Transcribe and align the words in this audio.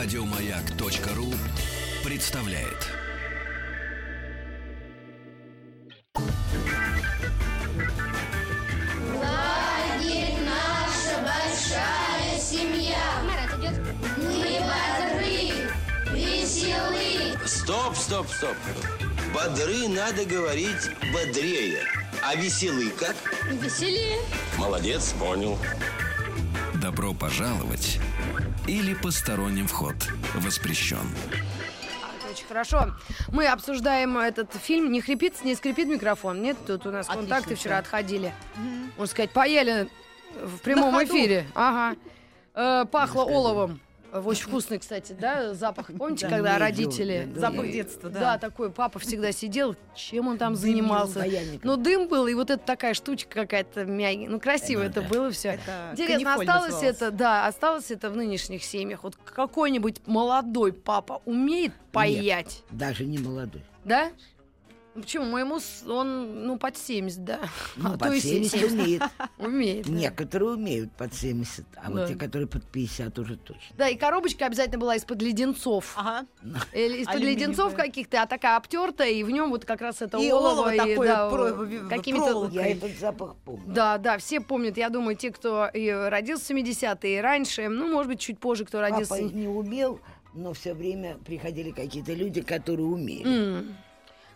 Радиомаяк.ру 0.00 1.34
представляет. 2.04 2.86
Лагерь 9.16 10.36
наша 10.44 11.18
большая 11.24 12.38
семья. 12.38 12.96
Марат 13.26 13.58
идет. 13.58 13.80
Мы 14.18 14.60
бодры, 14.60 15.68
веселы. 16.12 17.36
Стоп, 17.44 17.96
стоп, 17.96 18.28
стоп. 18.30 18.56
Бодры 19.34 19.88
надо 19.88 20.24
говорить 20.24 20.90
бодрее. 21.12 21.82
А 22.22 22.36
веселый 22.36 22.90
как? 22.90 23.16
Веселее. 23.50 24.20
Молодец, 24.58 25.12
понял. 25.18 25.58
Добро 26.80 27.12
пожаловать 27.14 27.98
или 28.68 28.94
посторонним 28.94 29.66
вход 29.66 29.94
воспрещен. 30.34 31.08
Очень 32.30 32.46
хорошо. 32.46 32.94
Мы 33.28 33.46
обсуждаем 33.46 34.18
этот 34.18 34.54
фильм. 34.54 34.92
Не 34.92 35.00
хрипит, 35.00 35.42
не 35.44 35.54
скрипит 35.54 35.88
микрофон. 35.88 36.42
Нет, 36.42 36.58
тут 36.66 36.86
у 36.86 36.90
нас 36.90 37.08
Отлично 37.08 37.20
контакты 37.34 37.54
вчера 37.54 37.76
всё. 37.76 37.80
отходили. 37.80 38.34
Можно 38.96 39.06
сказать, 39.06 39.30
поели 39.30 39.88
в 40.42 40.58
прямом 40.58 41.02
эфире. 41.04 41.46
Ага. 41.54 41.96
Э, 42.54 42.84
пахло 42.84 43.22
оловом. 43.22 43.80
Э, 44.12 44.20
Очень 44.24 44.44
вкусный, 44.44 44.78
кстати, 44.78 45.14
да, 45.18 45.54
запах. 45.54 45.86
Помните, 45.98 46.26
Да, 46.28 46.36
когда 46.36 46.58
родители... 46.58 47.28
Запах 47.34 47.66
да. 47.66 47.72
детства, 47.72 48.10
да. 48.10 48.20
Да, 48.20 48.38
такой 48.38 48.70
папа 48.70 48.98
всегда 48.98 49.32
сидел, 49.32 49.76
чем 49.94 50.28
он 50.28 50.38
там 50.38 50.54
Дым 50.54 50.60
занимался. 50.62 51.24
Ну, 51.62 51.76
дым 51.76 52.08
был, 52.08 52.26
и 52.26 52.34
вот 52.34 52.50
эта 52.50 52.64
такая 52.64 52.94
штучка 52.94 53.40
какая-то 53.42 53.84
мягкая. 53.84 54.28
Ну, 54.28 54.40
красиво 54.40 54.80
это 54.82 55.02
было 55.02 55.30
все. 55.30 55.50
Это 55.50 55.90
Интересно, 55.92 56.34
осталось 56.34 56.82
это, 56.82 57.10
да, 57.10 57.46
осталось 57.46 57.90
это 57.90 58.10
в 58.10 58.16
нынешних 58.16 58.64
семьях. 58.64 59.02
Вот 59.02 59.16
какой-нибудь 59.16 60.00
молодой 60.06 60.72
папа 60.72 61.20
умеет 61.24 61.72
паять, 61.92 62.62
Даже 62.70 63.04
не 63.04 63.18
молодой. 63.18 63.62
да? 63.84 64.10
Почему? 65.00 65.24
Моему 65.26 65.60
с- 65.60 65.84
он, 65.88 66.46
ну, 66.46 66.58
под 66.58 66.76
70, 66.76 67.24
да. 67.24 67.40
Ну, 67.76 67.88
А, 67.94 67.98
под 67.98 68.08
то 68.08 68.12
и 68.12 68.20
70 68.20 68.52
70. 68.60 68.72
умеет. 68.80 69.02
Умеет. 69.38 69.86
да. 69.86 69.92
Некоторые 69.92 70.50
умеют 70.52 70.92
под 70.92 71.14
70, 71.14 71.64
а 71.76 71.90
вот 71.90 72.08
те, 72.08 72.14
которые 72.14 72.46
под 72.48 72.64
50, 72.64 73.18
уже 73.18 73.36
точно. 73.36 73.76
Да, 73.76 73.88
и 73.88 73.96
коробочка 73.96 74.46
обязательно 74.46 74.78
была 74.78 74.96
из-под 74.96 75.22
леденцов. 75.22 75.94
Ага. 75.96 76.26
Или 76.72 76.98
из-под 77.02 77.14
Алюминиевая. 77.16 77.46
леденцов 77.48 77.74
каких-то, 77.74 78.22
а 78.22 78.26
такая 78.26 78.56
обтертая, 78.56 79.10
и 79.10 79.22
в 79.22 79.30
нем 79.30 79.50
вот 79.50 79.64
как 79.64 79.80
раз 79.80 80.02
это 80.02 80.18
И 80.18 80.30
олово, 80.30 80.48
олово 80.62 80.74
и, 80.74 80.78
такое 80.78 81.08
да, 81.08 81.30
про- 81.30 81.44
о, 81.44 81.52
в- 81.64 81.88
какими-то... 81.88 82.24
проволокой. 82.24 82.54
Я 82.56 82.66
этот 82.68 82.98
запах 82.98 83.36
помню. 83.44 83.64
Да, 83.74 83.98
да, 83.98 84.18
все 84.18 84.40
помнят, 84.40 84.76
я 84.76 84.88
думаю, 84.88 85.16
те, 85.16 85.30
кто 85.30 85.66
и 85.72 85.88
родился 85.90 86.52
в 86.52 86.56
70-е 86.56 87.18
и 87.18 87.20
раньше, 87.20 87.68
ну, 87.68 87.88
может 87.92 88.10
быть, 88.10 88.20
чуть 88.20 88.38
позже, 88.38 88.64
кто 88.64 88.80
родился... 88.80 89.14
Папа 89.14 89.22
не 89.22 89.48
умел, 89.48 90.00
но 90.34 90.52
все 90.52 90.74
время 90.74 91.16
приходили 91.24 91.70
какие-то 91.70 92.12
люди, 92.12 92.40
которые 92.42 92.86
умели. 92.86 93.24
М. 93.58 93.76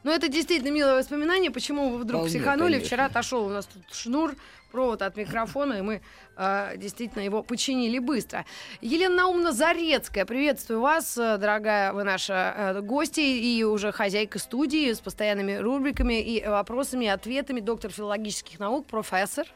Ну, 0.04 0.10
это 0.10 0.28
действительно 0.28 0.70
милое 0.72 0.96
воспоминание. 0.96 1.50
Почему 1.50 1.90
вы 1.90 1.98
вдруг 1.98 2.22
Вполне, 2.22 2.38
психанули? 2.38 2.72
конечно. 2.72 2.86
Вчера 2.86 3.04
отошел 3.06 3.46
у 3.46 3.50
нас 3.50 3.66
тут 3.66 3.82
шнур, 3.94 4.34
провод 4.72 5.02
от 5.02 5.16
микрофона, 5.16 5.74
и 5.74 5.80
мы 5.82 6.00
э, 6.36 6.72
действительно 6.76 7.22
его 7.22 7.42
починили 7.42 7.98
быстро. 7.98 8.44
Елена 8.80 9.14
Наумна 9.14 9.52
Зарецкая, 9.52 10.24
приветствую 10.24 10.80
вас, 10.80 11.16
э, 11.18 11.36
дорогая 11.36 11.92
вы 11.92 12.04
наша 12.04 12.54
э, 12.56 12.80
гости 12.80 13.20
и 13.20 13.62
уже 13.64 13.92
хозяйка 13.92 14.38
студии 14.38 14.92
с 14.92 14.98
постоянными 15.00 15.56
рубриками 15.56 16.20
и 16.22 16.44
вопросами 16.46 17.04
и 17.04 17.08
ответами, 17.08 17.60
доктор 17.60 17.90
филологических 17.92 18.58
наук, 18.58 18.86
профессор. 18.86 19.46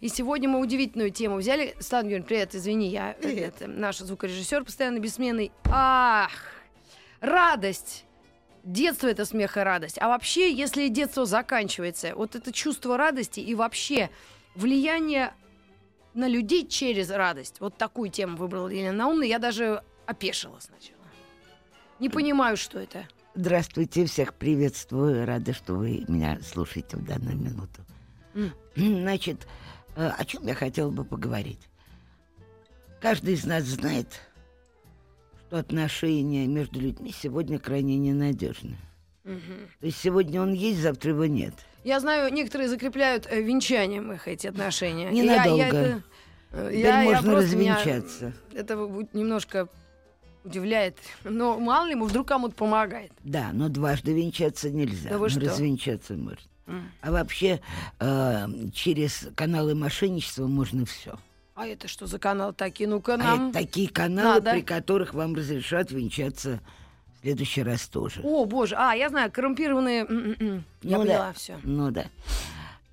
И 0.00 0.08
сегодня 0.08 0.48
мы 0.48 0.60
удивительную 0.60 1.10
тему 1.10 1.36
взяли. 1.36 1.74
Светлана 1.80 2.06
Юрьевна, 2.06 2.26
привет, 2.26 2.54
извини, 2.54 2.88
я 2.88 3.12
э, 3.12 3.22
Привет. 3.22 3.54
это, 3.60 3.66
наш 3.68 3.98
звукорежиссер 3.98 4.64
постоянно 4.64 4.98
бессменный. 4.98 5.50
Ах, 5.64 6.30
радость. 7.20 8.04
Детство 8.64 9.08
это 9.08 9.26
смех 9.26 9.58
и 9.58 9.60
радость. 9.60 9.98
А 10.00 10.08
вообще, 10.08 10.50
если 10.50 10.88
детство 10.88 11.26
заканчивается, 11.26 12.14
вот 12.16 12.34
это 12.34 12.50
чувство 12.50 12.96
радости 12.96 13.40
и 13.40 13.54
вообще 13.54 14.08
влияние 14.54 15.34
на 16.14 16.26
людей 16.26 16.66
через 16.66 17.10
радость. 17.10 17.60
Вот 17.60 17.76
такую 17.76 18.08
тему 18.10 18.38
выбрала 18.38 18.68
Елена 18.68 18.96
Наумна. 18.96 19.24
Я 19.24 19.38
даже 19.38 19.82
опешила 20.06 20.58
сначала. 20.60 21.00
Не 22.00 22.08
понимаю, 22.08 22.56
что 22.56 22.78
это. 22.78 23.06
Здравствуйте, 23.34 24.06
всех 24.06 24.32
приветствую. 24.32 25.26
Рада, 25.26 25.52
что 25.52 25.74
вы 25.74 26.04
меня 26.08 26.38
слушаете 26.40 26.96
в 26.96 27.04
данную 27.04 27.36
минуту. 27.36 27.82
М. 28.34 28.52
Значит, 28.76 29.46
э, 29.96 30.08
о 30.08 30.24
чем 30.24 30.46
я 30.46 30.54
хотела 30.54 30.90
бы 30.90 31.04
поговорить? 31.04 31.60
Каждый 33.02 33.34
из 33.34 33.44
нас 33.44 33.64
знает, 33.64 34.08
что 35.48 35.58
отношения 35.58 36.46
между 36.46 36.80
людьми 36.80 37.12
сегодня 37.16 37.58
крайне 37.58 37.96
ненадежны. 37.96 38.76
То 39.24 39.86
есть 39.86 39.98
сегодня 40.00 40.42
он 40.42 40.52
есть, 40.52 40.80
завтра 40.80 41.10
его 41.12 41.24
нет. 41.26 41.54
Я 41.82 42.00
знаю, 42.00 42.32
некоторые 42.32 42.68
закрепляют 42.68 43.26
э, 43.30 43.40
венчанием 43.42 44.12
их 44.12 44.26
эти 44.28 44.46
отношения. 44.46 45.10
Ненадолго. 45.10 45.56
Я, 45.56 45.66
я 45.66 45.68
это, 45.68 46.02
э, 46.52 46.68
Теперь 46.70 46.80
я- 46.80 47.02
я 47.02 47.10
можно 47.12 47.26
меня- 47.28 47.36
развенчаться. 47.36 48.32
это 48.54 48.76
в- 48.76 49.06
немножко 49.14 49.68
удивляет. 50.44 50.98
Но 51.24 51.58
мало 51.58 51.86
ли, 51.86 51.94
вдруг 51.94 52.28
кому-то 52.28 52.54
помогает. 52.54 53.12
Да, 53.22 53.50
но 53.52 53.68
дважды 53.68 54.12
венчаться 54.14 54.70
нельзя. 54.70 55.10
Да 55.10 55.18
вы 55.18 55.28
что? 55.30 55.40
развенчаться 55.40 56.14
можно. 56.14 56.48
М. 56.66 56.90
А 57.02 57.10
вообще 57.12 57.60
э, 58.00 58.46
через 58.74 59.28
каналы 59.34 59.74
мошенничества 59.74 60.46
можно 60.46 60.84
все. 60.86 61.18
А 61.54 61.66
это 61.66 61.86
что 61.86 62.06
за 62.06 62.18
канал 62.18 62.52
такие? 62.52 62.88
Ну-ка 62.88 63.14
А 63.14 63.16
нам... 63.18 63.50
это 63.50 63.60
такие 63.60 63.88
каналы, 63.88 64.34
надо. 64.40 64.50
при 64.52 64.62
которых 64.62 65.14
вам 65.14 65.34
разрешат 65.34 65.92
венчаться 65.92 66.60
в 67.16 67.20
следующий 67.22 67.62
раз 67.62 67.86
тоже. 67.86 68.20
О, 68.24 68.44
боже, 68.44 68.74
а, 68.76 68.92
я 68.94 69.08
знаю, 69.08 69.30
коррумпированные... 69.30 70.00
м-м-м. 70.04 70.64
Я 70.82 70.96
Ну 70.98 71.02
поняла 71.04 71.26
да. 71.28 71.32
все. 71.32 71.60
Ну 71.62 71.90
да. 71.92 72.06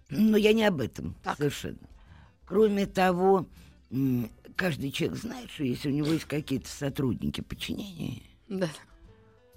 Но 0.09 0.37
я 0.37 0.53
не 0.53 0.63
об 0.65 0.79
этом 0.79 1.15
Так. 1.23 1.37
совершенно. 1.37 1.77
Кроме 2.45 2.85
того, 2.85 3.47
каждый 4.55 4.91
человек 4.91 5.17
знает, 5.17 5.49
что 5.49 5.63
если 5.63 5.89
у 5.89 5.93
него 5.93 6.07
есть 6.11 6.25
какие-то 6.25 6.69
сотрудники 6.69 7.41
подчинения, 7.41 8.21
Да. 8.47 8.67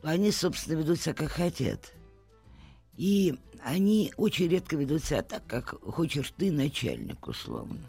то 0.01 0.09
они, 0.09 0.31
собственно, 0.33 0.79
ведут 0.79 1.01
себя 1.01 1.13
как 1.13 1.31
хотят. 1.33 1.93
И 2.97 3.35
они 3.63 4.13
очень 4.17 4.49
редко 4.49 4.77
ведут 4.77 5.05
себя 5.05 5.23
так, 5.23 5.45
как 5.47 5.71
хочешь 5.83 6.33
ты, 6.37 6.51
начальник, 6.51 7.27
условно. 7.29 7.81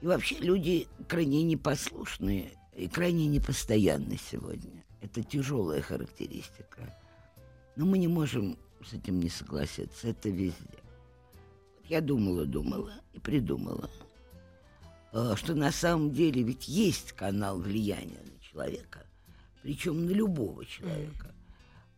И 0.00 0.06
вообще 0.06 0.36
люди 0.38 0.86
крайне 1.08 1.42
непослушные 1.42 2.52
и 2.76 2.88
крайне 2.88 3.26
непостоянны 3.26 4.18
сегодня. 4.18 4.84
Это 5.00 5.22
тяжелая 5.22 5.80
характеристика. 5.80 6.94
Но 7.76 7.86
мы 7.86 7.98
не 7.98 8.08
можем 8.08 8.58
с 8.84 8.92
этим 8.92 9.20
не 9.20 9.28
согласиться. 9.28 10.08
Это 10.08 10.28
везде. 10.28 10.78
Я 11.88 12.00
думала, 12.00 12.44
думала 12.44 12.92
и 13.12 13.18
придумала, 13.18 13.90
э, 15.12 15.34
что 15.36 15.54
на 15.54 15.72
самом 15.72 16.12
деле 16.12 16.42
ведь 16.42 16.68
есть 16.68 17.12
канал 17.12 17.58
влияния 17.58 18.20
на 18.22 18.38
человека, 18.40 19.06
причем 19.62 20.04
на 20.04 20.10
любого 20.10 20.66
человека, 20.66 21.34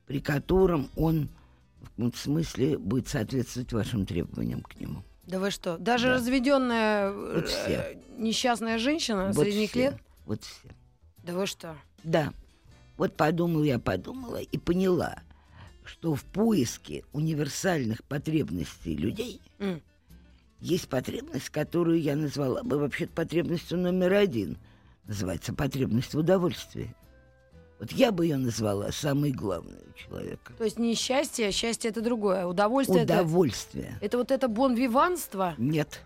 при 0.07 0.21
котором 0.21 0.89
он 0.97 1.29
в 1.81 1.89
каком-то 1.91 2.19
смысле 2.19 2.79
будет 2.79 3.09
соответствовать 3.09 3.73
вашим 3.73 4.07
требованиям 4.07 4.63
к 4.63 4.79
нему. 4.79 5.03
Да 5.31 5.39
вы 5.39 5.51
что? 5.53 5.79
Даже 5.79 6.09
Да. 6.09 6.15
разведенная 6.15 7.13
Вот 7.13 7.49
все. 7.49 7.99
несчастная 8.19 8.79
женщина 8.79 9.31
Вот 9.33 9.45
средних 9.45 9.71
все, 9.71 9.79
лет? 9.79 9.97
Вот 10.27 10.43
все. 10.43 10.69
Да 11.23 11.35
вы 11.35 11.47
что? 11.47 11.77
Да. 12.03 12.33
Вот 12.97 13.17
подумала 13.17 13.63
я, 13.65 13.79
подумала 13.79 14.39
и 14.39 14.59
поняла, 14.59 15.21
что 15.85 16.15
в 16.15 16.25
поиске 16.25 17.05
универсальных 17.13 18.03
потребностей 18.05 18.97
людей 18.97 19.41
М. 19.61 19.81
есть 20.61 20.89
потребность, 20.89 21.49
которую 21.51 22.01
я 22.01 22.17
назвала 22.17 22.63
бы 22.63 22.79
вообще-то 22.79 23.13
потребностью 23.13 23.79
номер 23.79 24.15
один. 24.15 24.59
Называется 25.05 25.55
потребность 25.55 26.13
в 26.15 26.19
удовольствии. 26.19 26.95
Вот 27.81 27.93
я 27.93 28.13
бы 28.13 28.27
ее 28.27 28.37
назвала 28.37 28.93
самой 28.93 29.33
главной 29.33 29.79
у 29.79 29.99
человека. 29.99 30.53
То 30.59 30.65
есть 30.65 30.79
не 30.79 30.95
счастье, 30.95 31.49
а 31.49 31.53
счастье 31.53 31.91
это 31.91 32.03
другое. 32.03 32.47
Удовольствие 32.47 33.05
это... 33.05 33.15
Удовольствие. 33.15 33.99
Это 34.03 34.19
вот 34.19 34.31
это 34.31 34.49
бонвиванство? 34.49 35.55
Нет, 35.57 36.03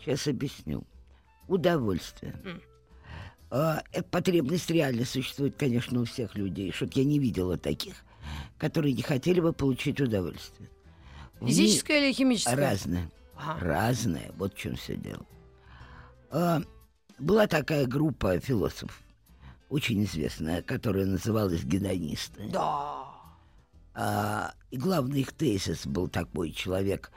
сейчас 0.00 0.26
объясню. 0.26 0.84
Удовольствие. 1.46 2.34
М. 2.44 2.62
А, 3.50 3.82
эта 3.92 4.04
потребность 4.04 4.70
реально 4.70 5.04
существует, 5.04 5.54
конечно, 5.56 6.00
у 6.00 6.04
всех 6.06 6.34
людей. 6.34 6.72
Что-то 6.72 6.98
я 7.00 7.04
не 7.04 7.18
видела 7.18 7.58
таких, 7.58 7.96
которые 8.56 8.94
не 8.94 9.02
хотели 9.02 9.40
бы 9.40 9.52
получить 9.52 10.00
удовольствие. 10.00 10.70
Физическое 11.42 12.06
или 12.06 12.12
химическое? 12.12 12.56
Разное. 12.56 13.10
Ага. 13.36 13.64
Разное. 13.64 14.32
Вот 14.36 14.54
в 14.54 14.58
чем 14.58 14.76
все 14.76 14.96
дело. 14.96 15.26
А, 16.30 16.62
была 17.18 17.46
такая 17.46 17.86
группа 17.86 18.40
философов, 18.40 18.98
очень 19.68 20.02
известная, 20.04 20.62
которая 20.62 21.06
называлась 21.06 21.62
гедонисты. 21.64 22.48
Да. 22.52 23.04
А, 23.94 24.52
и 24.70 24.76
главный 24.76 25.20
их 25.20 25.32
тезис 25.32 25.86
был 25.86 26.08
такой 26.08 26.52
человек 26.52 27.10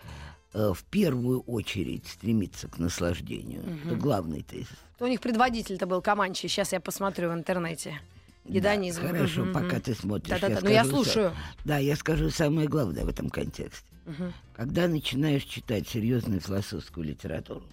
э, 0.53 0.71
в 0.73 0.83
первую 0.85 1.41
очередь 1.41 2.07
стремиться 2.07 2.67
к 2.67 2.79
наслаждению. 2.79 3.63
Это 3.85 3.95
главный 3.95 4.41
тезис. 4.41 4.69
То 4.97 5.05
у 5.05 5.07
них 5.07 5.21
предводитель-то 5.21 5.85
был 5.85 6.01
Каманчи. 6.01 6.47
Сейчас 6.47 6.73
я 6.73 6.79
посмотрю 6.79 7.29
в 7.29 7.33
интернете. 7.33 7.99
Гедонизм. 8.45 9.03
Да, 9.03 9.09
хорошо, 9.09 9.45
Мгм, 9.45 9.53
пока 9.53 9.79
ты 9.79 9.93
смотришь. 9.93 10.29
Да-да-да, 10.39 10.61
ну 10.63 10.69
я 10.69 10.83
са- 10.83 10.89
слушаю. 10.89 11.31
Да, 11.63 11.77
я 11.77 11.95
скажу 11.95 12.31
самое 12.31 12.67
главное 12.67 13.05
в 13.05 13.09
этом 13.09 13.29
контексте. 13.29 13.87
Мгм. 14.07 14.33
Когда 14.55 14.87
начинаешь 14.87 15.43
читать 15.43 15.87
серьезную 15.87 16.41
философскую 16.41 17.05
литературу, 17.05 17.63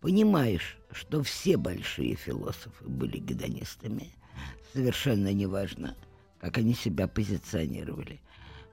понимаешь, 0.00 0.78
что 0.90 1.22
все 1.22 1.56
большие 1.56 2.14
философы 2.14 2.84
были 2.86 3.18
гедонистами. 3.18 4.12
Совершенно 4.72 5.32
неважно, 5.32 5.96
как 6.40 6.58
они 6.58 6.74
себя 6.74 7.08
позиционировали. 7.08 8.20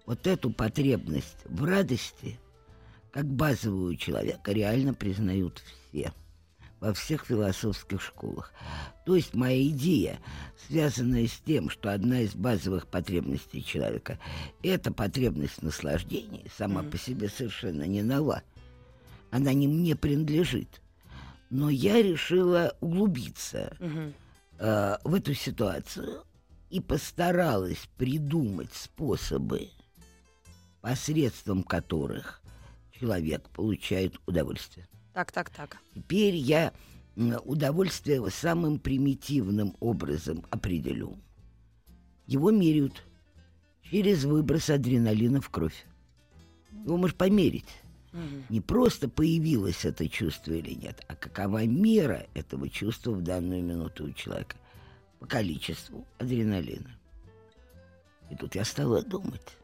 Вот 0.05 0.27
эту 0.27 0.51
потребность 0.51 1.37
в 1.45 1.63
радости, 1.63 2.39
как 3.11 3.25
базовую 3.25 3.93
у 3.93 3.95
человека, 3.95 4.51
реально 4.51 4.93
признают 4.93 5.63
все 5.89 6.13
во 6.79 6.93
всех 6.93 7.25
философских 7.25 8.01
школах. 8.01 8.53
То 9.05 9.15
есть 9.15 9.33
моя 9.33 9.63
идея, 9.69 10.19
связанная 10.67 11.27
с 11.27 11.39
тем, 11.39 11.69
что 11.69 11.91
одна 11.91 12.21
из 12.21 12.35
базовых 12.35 12.87
потребностей 12.87 13.63
человека– 13.63 14.19
это 14.63 14.91
потребность 14.91 15.63
наслаждения, 15.63 16.45
сама 16.55 16.83
по 16.83 16.97
себе 16.97 17.29
совершенно 17.29 17.83
не 17.83 18.03
нова. 18.03 18.43
Она 19.31 19.53
не 19.53 19.67
мне 19.67 19.95
принадлежит. 19.95 20.81
Но 21.55 21.69
я 21.69 22.01
решила 22.01 22.75
углубиться 22.81 23.77
Мгм. 23.79 24.13
э, 24.59 24.97
в 25.05 25.13
эту 25.13 25.33
ситуацию 25.33 26.25
и 26.69 26.81
постаралась 26.81 27.87
придумать 27.95 28.73
способы, 28.73 29.69
посредством 30.81 31.63
которых 31.63 32.41
человек 32.91 33.47
получает 33.51 34.19
удовольствие. 34.25 34.85
Так, 35.13 35.31
так, 35.31 35.49
так. 35.49 35.77
Теперь 35.93 36.35
я 36.35 36.73
удовольствие 37.45 38.21
самым 38.29 38.77
примитивным 38.77 39.77
образом 39.79 40.43
определю. 40.49 41.17
Его 42.27 42.51
меряют 42.51 43.01
через 43.89 44.25
выброс 44.25 44.69
адреналина 44.69 45.39
в 45.39 45.49
кровь. 45.49 45.85
Его 46.83 46.97
можешь 46.97 47.15
померить. 47.15 47.69
Не 48.49 48.61
просто 48.61 49.09
появилось 49.09 49.83
это 49.83 50.07
чувство 50.07 50.53
или 50.53 50.73
нет, 50.73 51.03
а 51.07 51.15
какова 51.15 51.65
мера 51.65 52.27
этого 52.33 52.69
чувства 52.69 53.11
в 53.11 53.21
данную 53.21 53.63
минуту 53.63 54.05
у 54.05 54.11
человека 54.13 54.55
по 55.19 55.25
количеству 55.25 56.05
адреналина. 56.17 56.91
И 58.29 58.35
тут 58.35 58.55
я 58.55 58.63
стала 58.63 59.01
думать, 59.03 59.57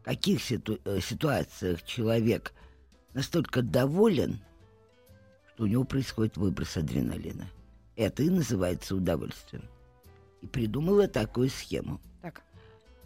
в 0.00 0.04
каких 0.04 0.40
ситу- 0.40 0.80
э, 0.84 1.00
ситуациях 1.00 1.82
человек 1.82 2.52
настолько 3.12 3.62
доволен, 3.62 4.38
что 5.54 5.64
у 5.64 5.66
него 5.66 5.84
происходит 5.84 6.36
выброс 6.36 6.76
адреналина. 6.76 7.50
Это 7.96 8.22
и 8.22 8.30
называется 8.30 8.94
удовольствием. 8.94 9.64
И 10.40 10.46
придумала 10.46 11.08
такую 11.08 11.50
схему. 11.50 12.00
Так. 12.22 12.42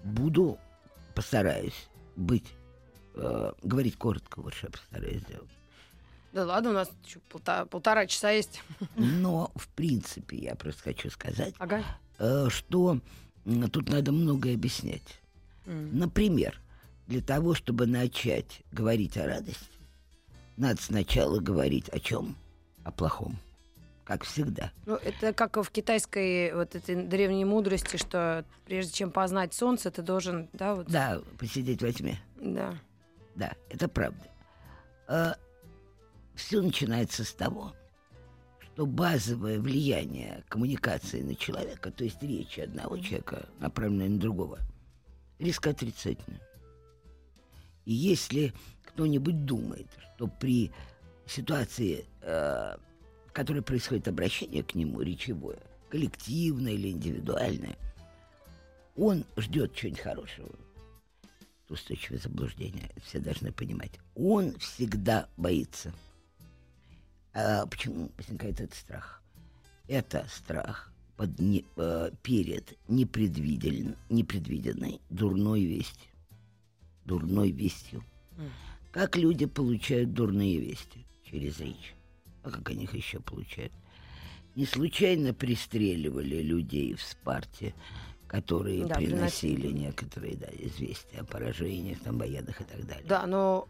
Буду, 0.04 0.58
постараюсь 1.14 1.88
быть, 2.16 2.52
э, 3.14 3.52
говорить 3.62 3.96
коротко, 3.96 4.40
что 4.50 4.66
я 4.66 4.70
постараюсь 4.70 5.22
сделать. 5.22 5.50
Да 6.32 6.46
ладно, 6.46 6.70
у 6.70 6.72
нас 6.72 6.90
ещё 7.04 7.20
полта- 7.28 7.66
полтора 7.66 8.06
часа 8.06 8.30
есть. 8.30 8.62
Но, 8.96 9.50
в 9.54 9.68
принципе, 9.68 10.36
я 10.38 10.54
просто 10.54 10.82
хочу 10.82 11.10
сказать, 11.10 11.54
Ага. 11.58 11.84
э, 12.18 12.48
что 12.48 12.98
м, 13.44 13.70
тут 13.70 13.88
надо 13.90 14.12
многое 14.12 14.54
объяснять. 14.54 15.20
М. 15.66 15.98
Например, 15.98 16.58
для 17.06 17.20
того, 17.20 17.54
чтобы 17.54 17.86
начать 17.86 18.62
говорить 18.72 19.16
о 19.18 19.26
радости, 19.26 19.66
надо 20.56 20.80
сначала 20.80 21.38
говорить 21.40 21.88
о 21.90 21.98
чем? 21.98 22.36
О 22.84 22.90
плохом. 22.92 23.36
Как 24.04 24.24
всегда. 24.24 24.72
Ну, 24.86 24.94
это 24.96 25.32
как 25.32 25.56
в 25.56 25.70
китайской 25.70 26.52
вот 26.54 26.74
этой 26.74 26.96
древней 26.96 27.44
мудрости, 27.44 27.96
что 27.96 28.44
прежде 28.66 28.92
чем 28.92 29.10
познать 29.10 29.54
солнце, 29.54 29.90
ты 29.90 30.02
должен, 30.02 30.48
да, 30.52 30.74
вот. 30.74 30.86
Да, 30.88 31.20
посидеть 31.38 31.82
во 31.82 31.92
тьме. 31.92 32.18
Да. 32.36 32.74
Да, 33.34 33.52
это 33.70 33.88
правда. 33.88 35.36
все 36.34 36.60
начинается 36.60 37.24
с 37.24 37.32
того, 37.32 37.74
что 38.60 38.86
базовое 38.86 39.58
влияние 39.58 40.44
коммуникации 40.48 41.22
на 41.22 41.34
человека, 41.34 41.90
то 41.90 42.04
есть 42.04 42.22
речи 42.22 42.60
одного 42.60 42.98
человека, 42.98 43.48
направленной 43.58 44.08
на 44.08 44.18
другого, 44.18 44.58
резко 45.38 45.70
отрицательное. 45.70 46.40
И 47.84 47.92
если 47.92 48.52
кто-нибудь 48.84 49.44
думает, 49.44 49.88
что 50.14 50.28
при 50.28 50.70
ситуации, 51.26 52.06
э, 52.22 52.76
в 53.26 53.32
которой 53.32 53.62
происходит 53.62 54.08
обращение 54.08 54.62
к 54.62 54.74
нему, 54.74 55.02
речевое, 55.02 55.58
коллективное 55.90 56.72
или 56.72 56.90
индивидуальное, 56.90 57.76
он 58.96 59.24
ждет 59.36 59.74
чего-нибудь 59.74 60.02
хорошего, 60.02 60.50
устойчивое 61.72 62.18
заблуждение, 62.18 62.90
все 63.04 63.18
должны 63.18 63.52
понимать. 63.52 63.92
Он 64.14 64.56
всегда 64.58 65.28
боится. 65.36 65.92
А 67.34 67.66
почему 67.66 68.10
возникает 68.16 68.60
этот 68.60 68.76
страх? 68.76 69.22
Это 69.88 70.26
страх 70.30 70.92
под 71.16 71.38
не- 71.38 71.64
э, 71.76 72.10
перед 72.22 72.78
непредвиден- 72.88 73.96
непредвиденной 74.08 75.00
дурной 75.10 75.64
вестью. 75.64 76.10
Дурной 77.04 77.50
вестью. 77.50 78.04
Как 78.92 79.16
люди 79.16 79.46
получают 79.46 80.12
дурные 80.12 80.58
вести? 80.60 81.06
Через 81.24 81.58
речь. 81.60 81.94
А 82.42 82.50
как 82.50 82.70
они 82.70 82.84
их 82.84 82.94
еще 82.94 83.20
получают? 83.20 83.72
Не 84.54 84.66
случайно 84.66 85.32
пристреливали 85.32 86.42
людей 86.42 86.92
в 86.94 87.02
Спарте, 87.02 87.74
которые 88.32 88.86
Да, 88.86 88.94
приносили 88.94 89.56
приносили. 89.56 89.78
некоторые 89.78 90.36
да, 90.36 90.46
известия 90.58 91.20
о 91.20 91.24
поражениях, 91.24 92.00
там, 92.00 92.18
военных 92.18 92.60
и 92.62 92.64
так 92.64 92.84
далее. 92.86 93.04
Да, 93.06 93.26
но 93.26 93.68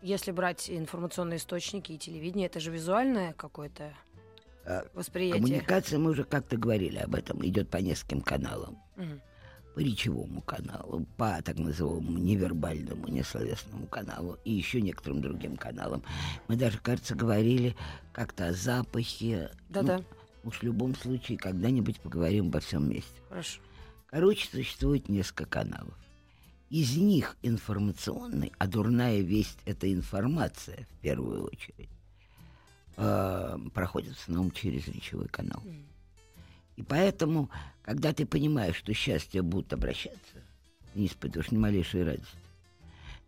если 0.00 0.32
брать 0.32 0.70
информационные 0.70 1.36
источники 1.36 1.92
и 1.92 1.98
телевидение, 1.98 2.46
это 2.46 2.60
же 2.60 2.70
визуальное 2.70 3.34
какое-то 3.34 3.92
А, 4.64 4.86
восприятие. 4.94 5.42
Коммуникация, 5.42 5.98
мы 5.98 6.12
уже 6.12 6.24
как-то 6.24 6.56
говорили 6.56 6.96
об 6.96 7.14
этом, 7.14 7.44
идет 7.46 7.68
по 7.68 7.76
нескольким 7.76 8.22
каналам. 8.22 8.78
Мгм. 8.96 9.20
По 9.74 9.80
речевому 9.80 10.40
каналу, 10.40 11.04
по 11.18 11.42
так 11.42 11.58
называемому 11.58 12.16
невербальному, 12.18 13.08
несловесному 13.08 13.86
каналу 13.88 14.38
и 14.44 14.52
еще 14.52 14.80
некоторым 14.80 15.20
другим 15.20 15.56
каналам. 15.58 16.02
Мы 16.48 16.56
даже, 16.56 16.78
кажется, 16.78 17.14
говорили 17.14 17.76
как-то 18.12 18.46
о 18.46 18.52
запахе. 18.54 19.50
Да-да. 19.68 19.98
Ну, 19.98 20.04
уж 20.44 20.60
в 20.60 20.62
любом 20.62 20.94
случае, 20.94 21.36
когда-нибудь 21.36 22.00
поговорим 22.00 22.46
обо 22.48 22.60
всем 22.60 22.84
вместе. 22.84 23.20
Хорошо. 23.28 23.60
Короче, 24.14 24.46
существует 24.46 25.08
несколько 25.08 25.44
каналов. 25.44 25.98
Из 26.70 26.96
них 26.96 27.36
информационный, 27.42 28.52
а 28.58 28.68
дурная 28.68 29.18
весть— 29.18 29.58
это 29.64 29.92
информация 29.92 30.86
в 30.88 31.00
первую 31.00 31.42
очередь, 31.46 31.88
э, 32.96 33.58
проходит 33.74 34.14
в 34.14 34.20
основном 34.20 34.52
через 34.52 34.86
речевой 34.86 35.26
канал. 35.26 35.60
И 36.76 36.84
поэтому, 36.84 37.50
когда 37.82 38.12
ты 38.12 38.24
понимаешь, 38.24 38.76
что 38.76 38.94
сейчас 38.94 39.24
тебе 39.24 39.42
будут 39.42 39.72
обращаться, 39.72 40.44
ты 40.92 41.00
не 41.00 41.06
испытываешь 41.06 41.50
ни 41.50 41.56
малейшей 41.56 42.04
радости. 42.04 42.38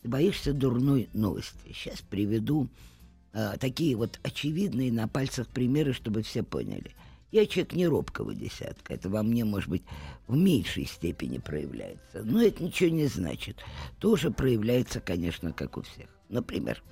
Ты 0.02 0.08
боишься 0.08 0.52
дурной 0.52 1.08
новости. 1.12 1.72
Сейчас 1.74 2.00
приведу 2.00 2.68
э, 3.32 3.56
такие 3.58 3.96
вот 3.96 4.20
очевидные 4.22 4.92
на 4.92 5.08
пальцах 5.08 5.48
примеры, 5.48 5.92
чтобы 5.94 6.22
все 6.22 6.44
поняли. 6.44 6.94
Я 7.32 7.46
человек 7.46 7.72
не 7.72 7.86
робкого 7.86 8.34
десятка. 8.34 8.94
Это 8.94 9.08
во 9.08 9.22
мне, 9.22 9.44
может 9.44 9.68
быть, 9.68 9.82
в 10.26 10.36
меньшей 10.36 10.86
степени 10.86 11.38
проявляется. 11.38 12.22
Но 12.22 12.42
это 12.42 12.62
ничего 12.62 12.90
не 12.90 13.06
значит. 13.06 13.64
Тоже 13.98 14.30
проявляется, 14.30 15.00
конечно, 15.00 15.52
как 15.52 15.76
у 15.76 15.82
всех. 15.82 16.08
Например, 16.28 16.82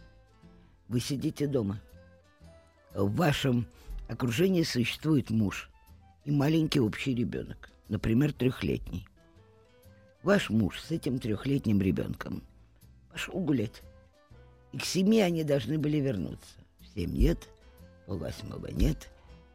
вы 0.89 1.01
сидите 1.01 1.47
дома. 1.47 1.81
В 2.95 3.15
вашем 3.15 3.67
окружении 4.09 4.63
существует 4.63 5.31
муж 5.31 5.71
и 6.25 6.31
маленький 6.31 6.81
общий 6.81 7.15
ребенок, 7.15 7.71
например, 7.89 8.33
трехлетний. 8.33 9.07
Ваш 10.23 10.51
муж 10.51 10.81
с 10.81 10.91
этим 10.91 11.19
трехлетним 11.19 11.81
ребенком 11.81 12.43
пошел 13.11 13.39
гулять. 13.41 13.83
И 14.73 14.79
к 14.79 14.85
семи 14.85 15.21
они 15.21 15.45
должны 15.45 15.79
были 15.79 15.99
вернуться. 15.99 16.55
В 16.81 16.87
семь 16.95 17.13
нет, 17.13 17.49
полвосьмого 18.07 18.69
нет, 18.69 19.11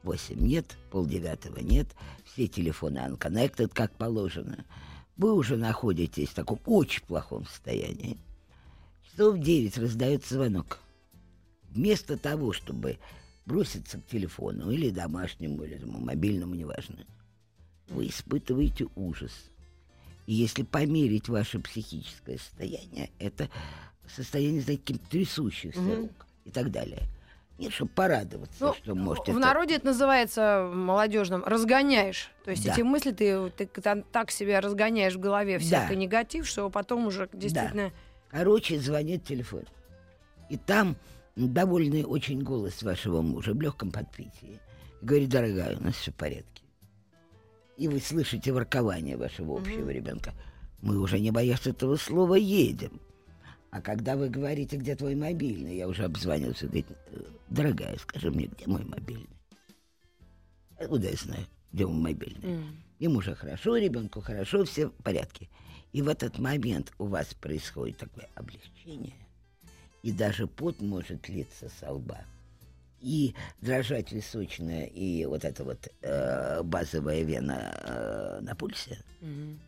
восемь 0.10 0.42
нет, 0.42 0.76
полдевятого 0.90 1.60
нет. 1.60 1.88
Все 2.26 2.48
телефоны 2.48 2.98
unconnected, 2.98 3.68
как 3.68 3.96
положено. 3.96 4.66
Вы 5.18 5.34
уже 5.34 5.56
находитесь 5.56 6.30
в 6.30 6.34
таком 6.34 6.60
очень 6.66 7.04
плохом 7.04 7.46
состоянии. 7.46 8.18
Часов 9.04 9.38
девять 9.40 9.78
раздается 9.78 10.34
звонок. 10.34 10.80
Вместо 11.70 12.18
того, 12.18 12.54
чтобы 12.54 12.98
броситься 13.46 14.00
к 14.00 14.08
телефону 14.08 14.72
или 14.72 14.90
домашнему, 14.90 15.64
или 15.64 15.84
мобильному, 15.84 16.56
неважно, 16.56 17.06
вы 17.90 18.08
испытываете 18.08 18.88
ужас. 18.96 19.34
И 20.26 20.34
если 20.34 20.64
померить 20.64 21.30
ваше 21.30 21.60
психическое 21.60 22.40
состояние, 22.40 23.12
это 23.20 23.48
состоянии, 24.08 24.62
знаете, 24.62 24.82
каким-то 24.82 25.10
трясущихся 25.12 25.96
рук 25.96 26.26
и 26.46 26.50
так 26.50 26.72
далее. 26.72 27.08
Нет, 27.60 27.74
чтобы 27.74 27.92
порадоваться, 27.92 28.66
Ну, 28.68 28.74
что 28.74 28.96
может 28.96 29.26
в 29.28 29.30
это- 29.32 29.40
народе 29.40 29.76
это 29.76 29.88
называется 29.88 30.72
молодежным 30.74 31.44
разгоняешь. 31.44 32.32
То 32.46 32.52
есть 32.52 32.64
Да. 32.66 32.72
эти 32.74 32.82
мысли 32.82 33.12
ты, 33.12 33.50
ты 33.52 33.66
та- 33.68 34.02
так 34.12 34.32
себе 34.32 34.60
разгоняешь 34.60 35.16
в 35.16 35.20
голове 35.20 35.60
всякий 35.60 35.96
негатив, 35.98 36.48
что 36.48 36.70
потом 36.70 37.06
уже 37.08 37.30
действительно. 37.34 37.92
Короче, 38.30 38.80
звонит 38.80 39.26
телефон. 39.26 39.64
И 40.50 40.56
там 40.58 40.96
довольный 41.36 42.04
очень 42.06 42.42
голос 42.42 42.82
вашего 42.82 43.22
мужа 43.22 43.54
в 43.54 43.62
легком 43.62 43.92
подпитии. 43.92 44.60
Говорит, 45.02 45.30
дорогая, 45.30 45.78
у 45.78 45.84
нас 45.84 45.96
все 45.96 46.12
в 46.12 46.16
порядке. 46.16 46.64
И 47.78 47.88
вы 47.88 48.00
слышите 48.00 48.52
воркование 48.52 49.16
вашего 49.18 49.58
общего 49.58 49.90
ребенка. 49.90 50.32
Мы 50.82 50.98
уже 50.98 51.20
не 51.20 51.32
боясь 51.32 51.68
этого 51.68 51.98
слова 51.98 52.36
едем. 52.36 53.00
А 53.72 53.82
когда 53.82 54.16
вы 54.16 54.30
говорите, 54.30 54.78
где 54.78 54.96
твой 54.96 55.16
мобильный, 55.16 55.78
я 55.78 55.88
уже 55.88 56.06
обзвонился, 56.06 56.66
говорит, 56.66 56.88
«Э, 57.12 57.22
дорогая, 57.50 57.98
скажи 57.98 58.32
мне, 58.32 58.48
где 58.48 58.66
мой 58.66 58.84
мобильный? 58.84 59.30
Откуда 60.80 61.10
я 61.10 61.16
знаю, 61.16 61.46
где 61.72 61.86
мой 61.86 62.14
мобильный? 62.14 62.50
М. 62.52 62.84
Ему 62.98 63.22
же 63.22 63.36
хорошо, 63.36 63.78
ребенку 63.78 64.22
хорошо, 64.22 64.66
все 64.66 64.88
в 64.88 64.94
порядке. 65.04 65.50
И 65.92 66.02
в 66.02 66.08
этот 66.08 66.40
момент 66.40 66.92
у 66.98 67.06
вас 67.06 67.34
происходит 67.34 67.98
такое 67.98 68.28
облегчение, 68.36 69.16
и 70.04 70.12
даже 70.12 70.48
пот 70.48 70.82
может 70.82 71.30
литься 71.30 71.70
со 71.80 71.92
лба, 71.92 72.22
и 73.02 73.34
дрожать 73.62 74.12
височная, 74.12 74.86
и 74.86 75.26
вот 75.26 75.46
эта 75.46 75.64
вот 75.64 75.88
э, 76.02 76.62
базовая 76.64 77.22
вена 77.22 77.74
э, 77.84 78.40
на 78.42 78.56
пульсе. 78.56 79.00
Мгм. 79.22 79.60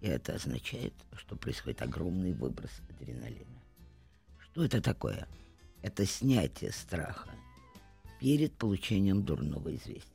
И 0.00 0.08
это 0.08 0.34
означает, 0.34 0.92
что 1.16 1.36
происходит 1.36 1.80
огромный 1.82 2.32
выброс 2.32 2.70
адреналина. 3.00 3.60
Что 4.38 4.64
это 4.64 4.80
такое? 4.80 5.26
Это 5.82 6.06
снятие 6.06 6.72
страха 6.72 7.30
перед 8.20 8.52
получением 8.54 9.22
дурного 9.22 9.74
известия. 9.74 10.10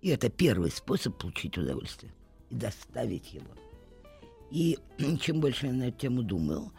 И 0.00 0.08
это 0.10 0.28
первый 0.28 0.70
способ 0.70 1.16
получить 1.18 1.56
удовольствие 1.56 2.12
и 2.50 2.54
доставить 2.54 3.32
его. 3.32 3.50
И 4.50 4.78
чем 5.20 5.40
больше 5.40 5.66
я 5.66 5.72
на 5.72 5.88
эту 5.88 5.98
тему 5.98 6.22
думал, 6.22 6.72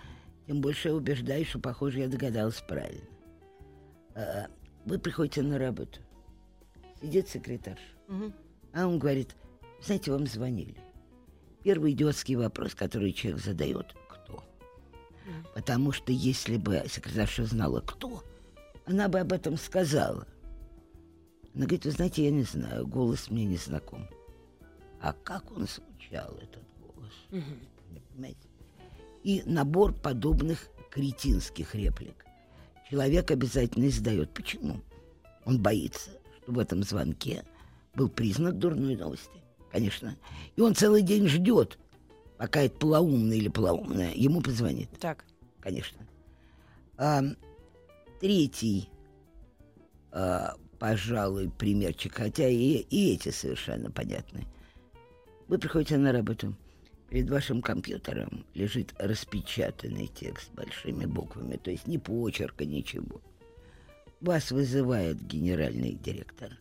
тем 0.47 0.61
больше 0.61 0.89
я 0.89 0.95
убеждаюсь, 0.95 1.47
что, 1.47 1.59
похоже, 1.59 1.99
я 1.99 2.07
догадалась 2.07 2.61
правильно. 2.67 3.05
А, 4.15 4.47
Вы 4.85 4.99
приходите 4.99 5.41
на 5.41 5.57
работу, 5.59 5.99
сидит 7.01 7.29
секретарь, 7.29 7.79
Мгм. 8.07 8.33
а 8.73 8.87
он 8.87 8.99
говорит, 8.99 9.35
знаете, 9.81 10.11
вам 10.11 10.25
звонили. 10.27 10.75
Первый 11.63 11.91
идиотский 11.91 12.35
вопрос, 12.35 12.73
который 12.73 13.11
человек 13.13 13.41
задает? 13.43 13.93
Потому 15.53 15.91
что 15.91 16.11
если 16.11 16.57
бы 16.57 16.83
секретарша 16.89 17.45
знала, 17.45 17.81
кто, 17.81 18.23
она 18.85 19.07
бы 19.07 19.19
об 19.19 19.33
этом 19.33 19.57
сказала. 19.57 20.27
Она 21.53 21.65
говорит, 21.65 21.85
вы 21.85 21.91
знаете, 21.91 22.25
я 22.25 22.31
не 22.31 22.43
знаю, 22.43 22.87
голос 22.87 23.29
мне 23.29 23.45
не 23.45 23.57
знаком. 23.57 24.07
А 25.01 25.13
как 25.13 25.51
он 25.51 25.67
звучал, 25.67 26.35
этот 26.41 26.63
голос? 26.79 27.13
Понимаете? 28.13 28.47
И 29.23 29.43
набор 29.45 29.93
подобных 29.93 30.67
кретинских 30.91 31.75
реплик 31.75 32.25
человек 32.89 33.31
обязательно 33.31 33.87
издает. 33.87 34.31
Почему? 34.31 34.81
Он 35.45 35.61
боится, 35.61 36.11
что 36.41 36.51
в 36.51 36.59
этом 36.59 36.83
звонке 36.83 37.43
был 37.95 38.09
признак 38.09 38.57
дурной 38.57 38.95
новости. 38.95 39.29
Конечно. 39.71 40.17
И 40.55 40.61
он 40.61 40.75
целый 40.75 41.01
день 41.01 41.27
ждет, 41.27 41.77
пока 42.39 42.61
это 42.61 42.75
полоумный 42.77 43.37
или 43.37 43.49
полоумная 43.49 44.13
ему 44.15 44.41
позвонит. 44.41 44.89
Так. 44.99 45.25
Конечно. 45.59 45.99
А, 46.97 47.21
третий, 48.21 48.89
а, 50.11 50.55
пожалуй, 50.79 51.49
примерчик, 51.49 52.15
хотя 52.15 52.47
и, 52.47 52.77
и 52.89 53.13
эти 53.13 53.29
совершенно 53.29 53.91
понятны. 53.91 54.47
Вы 55.49 55.59
приходите 55.59 55.97
на 55.97 56.13
работу. 56.13 56.55
Перед 57.09 57.29
вашим 57.29 57.61
компьютером 57.61 58.45
лежит 58.53 58.93
распечатанный 58.99 60.07
текст 60.07 60.49
большими 60.53 61.05
буквами, 61.05 61.57
то 61.57 61.71
есть 61.71 61.87
ни 61.87 61.97
почерка, 61.97 62.63
ничего. 62.65 63.19
Вас 64.21 64.51
вызывает 64.51 65.21
генеральный 65.27 65.93
директор 65.93 66.57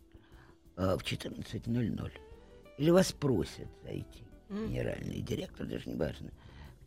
а, 0.74 0.98
в 0.98 1.02
14.00. 1.04 2.12
Или 2.78 2.90
вас 2.90 3.12
просят 3.12 3.68
зайти. 3.84 4.27
Генеральный 4.48 5.20
директор, 5.20 5.66
даже 5.66 5.88
не 5.88 5.96
важно. 5.96 6.30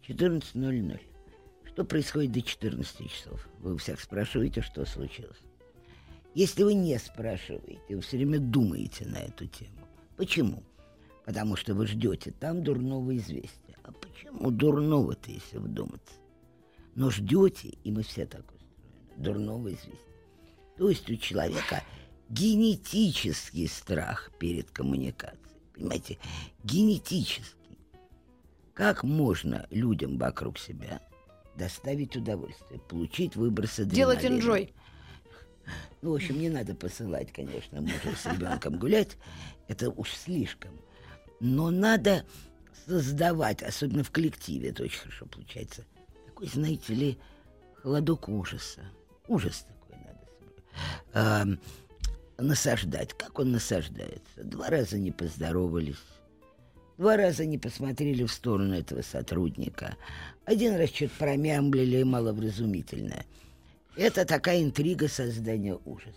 В 0.02 0.10
14.00. 0.10 1.00
Что 1.66 1.86
происходит 1.86 2.32
до 2.32 2.42
14 2.42 3.10
часов? 3.10 3.48
Вы 3.60 3.76
у 3.76 3.78
всех 3.78 4.00
спрашиваете, 4.00 4.62
что 4.62 4.86
случилось. 4.86 5.38
Если 6.34 6.64
вы 6.64 6.74
не 6.74 6.98
спрашиваете, 6.98 7.82
вы 7.90 8.02
все 8.02 8.18
время 8.18 8.40
думаете 8.40 9.06
на 9.06 9.18
эту 9.18 9.48
тему. 9.48 9.88
Почему? 10.18 10.64
Потому 11.26 11.56
что 11.56 11.74
вы 11.76 11.88
ждете 11.88 12.32
там 12.32 12.64
дурного 12.64 13.16
известия. 13.18 13.78
А 13.84 13.92
почему 13.92 14.50
дурного-то, 14.50 15.32
если 15.32 15.58
вдуматься? 15.58 16.16
Но 16.96 17.10
ждете, 17.10 17.70
и 17.84 17.92
мы 17.92 18.04
все 18.04 18.26
так 18.26 18.44
устроены, 18.54 19.24
дурного 19.24 19.68
известия. 19.70 20.00
То 20.78 20.90
есть 20.90 21.10
у 21.10 21.16
человека 21.16 21.84
генетический 22.30 23.68
страх 23.68 24.32
перед 24.40 24.72
коммуникацией. 24.72 25.51
Понимаете, 25.82 26.20
генетический. 26.64 27.80
Как 28.76 29.04
можно 29.04 29.66
людям 29.72 30.20
вокруг 30.20 30.60
себя 30.60 31.02
доставить 31.56 32.16
удовольствие, 32.16 32.80
получить 32.80 33.36
выброс 33.36 33.80
адреналина? 33.80 33.96
Делать 33.96 34.24
enjoy. 34.24 34.74
Ну, 36.04 36.12
в 36.12 36.16
общем, 36.16 36.40
не 36.40 36.50
надо 36.50 36.76
посылать, 36.76 37.34
конечно, 37.34 37.82
мужа 37.82 38.16
с 38.16 38.26
ребенком 38.28 38.78
гулять. 38.78 39.18
Это 39.68 39.90
уж 39.90 40.12
слишком. 40.12 40.72
Но 41.40 41.72
надо 41.72 42.26
создавать, 42.86 43.64
особенно 43.64 44.04
в 44.04 44.12
коллективе, 44.12 44.70
это 44.70 44.84
очень 44.84 45.00
хорошо 45.00 45.26
получается. 45.26 45.84
Такой, 46.28 46.48
знаете 46.48 46.94
ли, 46.94 47.18
холодок 47.82 48.30
ужаса. 48.30 48.82
Ужас 49.28 49.66
такой 49.68 49.98
надо. 49.98 50.28
А, 51.14 51.46
насаждать. 52.48 53.14
Как 53.14 53.40
он 53.40 53.52
насаждается? 53.52 54.44
Два 54.44 54.70
раза 54.70 54.98
не 54.98 55.12
поздоровались. 55.12 55.96
Два 56.98 57.18
раза 57.18 57.46
не 57.46 57.58
посмотрели 57.58 58.24
в 58.24 58.32
сторону 58.32 58.76
этого 58.76 59.02
сотрудника. 59.02 59.96
Один 60.46 60.76
раз 60.76 60.90
что-то 60.90 61.14
промямлили 61.18 62.04
маловразумительное. 62.04 63.26
Это 63.96 64.26
такая 64.26 64.62
интрига 64.62 65.08
создания 65.08 65.78
ужаса. 65.86 66.16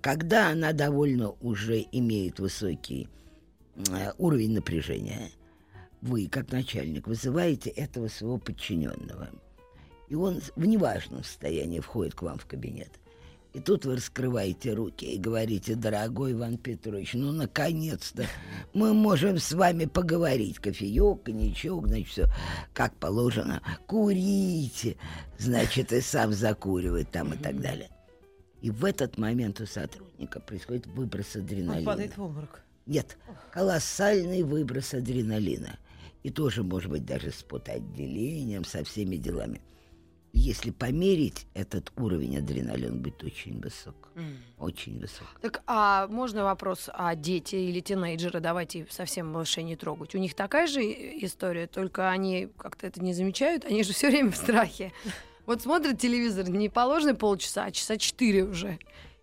Когда 0.00 0.50
она 0.50 0.72
довольно 0.72 1.30
уже 1.40 1.84
имеет 1.92 2.38
высокий 2.38 3.08
э, 3.90 4.12
уровень 4.18 4.52
напряжения, 4.52 5.30
вы, 6.00 6.28
как 6.28 6.52
начальник, 6.52 7.06
вызываете 7.06 7.70
этого 7.70 8.08
своего 8.08 8.38
подчиненного. 8.38 9.30
И 10.08 10.14
он 10.14 10.40
в 10.56 10.64
неважном 10.64 11.24
состоянии 11.24 11.80
входит 11.80 12.14
к 12.14 12.22
вам 12.22 12.38
в 12.38 12.46
кабинет. 12.46 12.90
И 13.52 13.58
тут 13.58 13.84
вы 13.84 13.96
раскрываете 13.96 14.74
руки 14.74 15.04
и 15.04 15.18
говорите, 15.18 15.74
дорогой 15.74 16.32
Иван 16.32 16.56
Петрович, 16.56 17.14
ну, 17.14 17.32
наконец-то 17.32 18.26
мы 18.72 18.94
можем 18.94 19.38
с 19.38 19.52
вами 19.52 19.86
поговорить. 19.86 20.58
Кофеек, 20.60 21.24
коньячок, 21.24 21.88
значит, 21.88 22.08
все 22.08 22.26
как 22.72 22.94
положено. 22.96 23.60
Курите, 23.86 24.96
значит, 25.38 25.92
и 25.92 26.00
сам 26.00 26.32
закуривает 26.32 27.10
там 27.10 27.32
и 27.34 27.36
так 27.36 27.60
далее. 27.60 27.90
И 28.60 28.70
в 28.70 28.84
этот 28.84 29.18
момент 29.18 29.60
у 29.60 29.66
сотрудника 29.66 30.38
происходит 30.38 30.86
выброс 30.86 31.34
Он 31.34 31.42
адреналина. 31.42 31.86
падает 31.86 32.16
в 32.16 32.22
обморок. 32.22 32.62
Нет, 32.86 33.16
колоссальный 33.50 34.42
выброс 34.42 34.94
адреналина. 34.94 35.78
И 36.22 36.30
тоже, 36.30 36.62
может 36.62 36.90
быть, 36.90 37.04
даже 37.04 37.30
с 37.30 37.42
потоотделением, 37.42 38.64
со 38.64 38.84
всеми 38.84 39.16
делами. 39.16 39.60
Если 40.32 40.70
померить 40.70 41.46
этот 41.54 41.92
уровень 41.96 42.38
адреналина, 42.38 42.92
он 42.92 43.00
будет 43.00 43.22
очень 43.24 43.60
высок. 43.60 44.08
Очень 44.58 45.00
высок. 45.00 45.26
Так, 45.40 45.62
а 45.66 46.06
можно 46.08 46.44
вопрос, 46.44 46.88
а 46.92 47.14
дети 47.14 47.56
или 47.56 47.80
тинейджеры, 47.80 48.40
давайте 48.40 48.86
совсем 48.90 49.32
малышей 49.32 49.64
не 49.64 49.76
трогать, 49.76 50.14
у 50.14 50.18
них 50.18 50.34
такая 50.34 50.66
же 50.66 50.82
история, 50.82 51.66
только 51.66 52.10
они 52.10 52.48
как-то 52.58 52.86
это 52.86 53.02
не 53.02 53.14
замечают, 53.14 53.64
они 53.64 53.82
же 53.82 53.92
все 53.92 54.08
время 54.10 54.30
в 54.30 54.36
страхе. 54.36 54.92
Вот 55.46 55.62
смотрят 55.62 55.98
телевизор, 55.98 56.48
не 56.48 56.68
положено 56.68 57.14
полчаса, 57.14 57.64
а 57.64 57.70
часа 57.72 57.96
четыре 57.96 58.44
уже. 58.44 58.78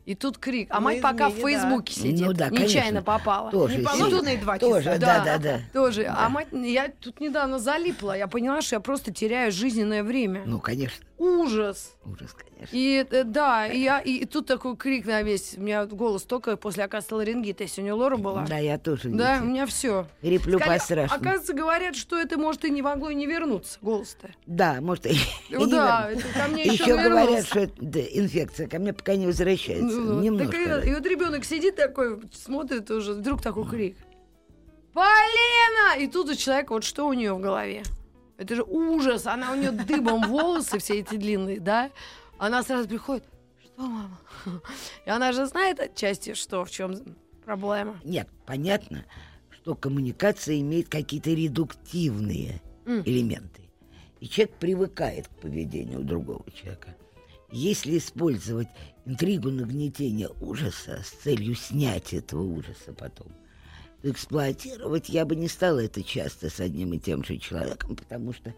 И 0.08 0.16
тут 0.16 0.38
крик. 0.38 0.70
А 0.72 0.76
Ну, 0.80 0.86
мать 0.86 1.02
пока 1.02 1.28
в. 1.30 1.34
Фейсбуке 1.34 1.94
сидит, 1.94 2.26
Ну 2.26 2.32
да, 2.32 2.48
нечаянно 2.50 3.02
попала. 3.04 3.52
Тоже 3.52 3.74
Не 3.76 3.80
сидит. 3.84 3.88
положено. 3.92 4.10
Положенные 4.10 4.38
два 4.38 4.58
Тоже, 4.58 4.84
часа. 4.86 5.00
да, 5.00 5.24
да, 5.26 5.38
да. 5.38 5.60
Тоже. 5.74 6.06
А 6.18 6.30
мать, 6.30 6.48
я 6.54 6.88
тут 7.02 7.20
недавно 7.20 7.60
залипла. 7.60 8.18
Я 8.18 8.28
поняла, 8.28 8.62
что 8.62 8.78
я 8.78 8.80
просто 8.80 9.12
теряю 9.12 9.52
жизненное 9.52 10.04
время. 10.04 10.44
Ну, 10.46 10.60
конечно. 10.62 11.06
Ужас. 11.18 11.96
Ужас, 12.06 12.34
конечно. 12.34 12.76
И 12.76 13.06
э, 13.10 13.24
да, 13.24 13.68
и, 13.68 13.80
я, 13.80 14.00
и, 14.00 14.26
тут 14.26 14.48
такой 14.48 14.76
крик 14.76 15.06
на 15.06 15.22
весь. 15.22 15.56
У 15.58 15.62
меня 15.62 15.86
голос 15.86 16.24
только 16.24 16.58
после, 16.58 16.84
оказывается, 16.84 17.16
ларингита. 17.16 17.64
Если 17.64 17.82
у 17.82 17.84
нее 17.84 17.94
Лора 17.94 18.18
была. 18.18 18.46
Да, 18.46 18.58
я 18.58 18.78
тоже. 18.78 19.10
Да, 19.10 19.36
видите, 19.36 19.46
у 19.46 19.50
меня 19.50 19.66
все. 19.66 20.08
Реплю 20.22 20.60
по-страшному. 20.60 21.22
Оказывается, 21.22 21.54
говорят, 21.54 21.96
что 21.96 22.18
это 22.18 22.38
может 22.38 22.66
и 22.66 22.70
не 22.70 22.82
могло 22.82 23.10
и 23.10 23.16
не 23.16 23.26
вернуться, 23.26 23.80
голос-то. 23.82 24.30
Да, 24.46 24.80
может, 24.82 25.06
и 25.08 25.18
Ну 25.50 25.66
не 25.66 25.72
да, 25.72 26.10
это 26.12 26.28
ко 26.34 26.48
мне 26.48 26.64
еще, 26.64 26.84
Еще 26.84 26.98
говорят, 26.98 27.46
что 27.46 27.60
это 27.62 27.74
да, 27.80 28.00
инфекция 28.00 28.68
ко 28.68 28.80
мне 28.80 28.94
пока 28.94 29.16
не 29.16 29.26
возвращается. 29.26 29.98
Ну. 29.98 30.22
Немножко. 30.22 30.52
Так 30.52 30.86
и, 30.86 30.90
и 30.90 30.94
вот 30.94 31.06
ребенок 31.06 31.46
сидит 31.46 31.76
такой, 31.76 32.20
смотрит 32.32 32.90
уже, 32.92 33.14
вдруг 33.14 33.42
такой 33.42 33.68
крик. 33.68 33.98
Полина! 34.94 36.00
И 36.00 36.08
тут 36.08 36.30
у 36.30 36.36
человека 36.36 36.74
вот 36.74 36.84
что 36.84 37.08
у 37.08 37.14
нее 37.14 37.34
в 37.34 37.40
голове? 37.40 37.84
Это 38.38 38.56
же 38.56 38.64
ужас. 38.64 39.26
Она 39.26 39.52
у 39.52 39.56
нее 39.56 39.72
дыбом 39.72 40.22
волосы 40.28 40.80
все 40.80 41.00
эти 41.00 41.16
длинные, 41.16 41.60
да? 41.60 41.92
Она 42.38 42.64
сразу 42.64 42.88
приходит. 42.88 43.24
Что, 43.64 43.82
мама? 43.82 44.20
И 45.06 45.10
она 45.10 45.32
же 45.32 45.46
знает 45.48 45.80
отчасти, 45.80 46.34
что, 46.34 46.64
в 46.64 46.70
чем 46.72 46.96
проблема. 47.44 48.00
Нет, 48.04 48.30
понятно, 48.46 49.06
что 49.50 49.76
коммуникация 49.76 50.60
имеет 50.60 50.88
какие-то 50.88 51.32
редуктивные 51.32 52.62
М. 52.86 53.02
элементы. 53.02 53.70
И 54.20 54.28
человек 54.28 54.56
привыкает 54.58 55.28
к 55.28 55.42
поведению 55.42 56.04
другого 56.04 56.50
человека. 56.52 56.96
Если 57.52 57.98
использовать 57.98 58.68
интригу 59.06 59.50
нагнетения 59.50 60.30
ужаса 60.42 61.02
с 61.04 61.10
целью 61.10 61.56
снять 61.56 62.14
этого 62.14 62.44
ужаса 62.44 62.94
потом, 62.94 63.28
то 63.28 63.34
эксплуатировать 64.04 65.10
я 65.10 65.26
бы 65.26 65.36
не 65.36 65.48
стала 65.48 65.80
это 65.84 66.04
часто 66.04 66.50
с 66.50 66.60
одним 66.60 66.94
и 66.94 67.00
тем 67.00 67.24
же 67.24 67.38
человеком, 67.38 67.96
потому 67.96 68.34
что 68.34 68.54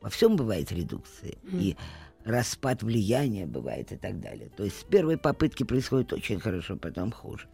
во 0.00 0.10
всем 0.10 0.36
бывает 0.36 0.70
редукция. 0.72 1.34
И 1.50 1.76
распад 2.24 2.82
влияния 2.82 3.46
бывает 3.46 3.92
и 3.92 3.96
так 3.96 4.20
далее. 4.20 4.50
То 4.56 4.64
есть 4.64 4.80
с 4.80 4.84
первой 4.84 5.16
попытки 5.18 5.62
происходит 5.62 6.12
очень 6.12 6.40
хорошо, 6.40 6.76
потом 6.76 7.12
хуже. 7.12 7.48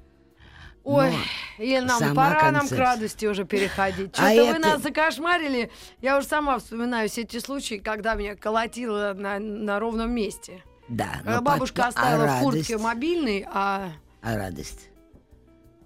Ой, 0.82 1.10
Но 1.58 1.64
Ивановна, 1.64 1.98
сама 1.98 2.14
пора 2.14 2.42
нам 2.44 2.52
к 2.52 2.58
концепция. 2.60 2.78
радости 2.78 3.26
уже 3.26 3.44
переходить. 3.44 4.10
А 4.18 4.30
Что-то 4.32 4.44
вы 4.44 4.50
это- 4.58 4.60
нас 4.60 4.82
закошмарили. 4.82 5.70
Я 6.00 6.16
уже 6.18 6.26
сама 6.26 6.58
вспоминаю 6.58 7.08
все 7.10 7.20
эти 7.22 7.38
случаи, 7.38 7.74
когда 7.76 8.14
меня 8.14 8.34
колотило 8.34 9.12
на, 9.14 9.38
на 9.38 9.78
ровном 9.78 10.10
месте. 10.10 10.62
Да, 10.88 11.20
Когда 11.22 11.40
бабушка 11.42 11.82
потом- 11.82 11.88
оставила 11.90 12.24
а 12.32 12.38
в 12.38 12.42
куртке 12.42 12.78
мобильный, 12.78 13.46
а... 13.52 13.92
А 14.22 14.36
радость? 14.36 14.88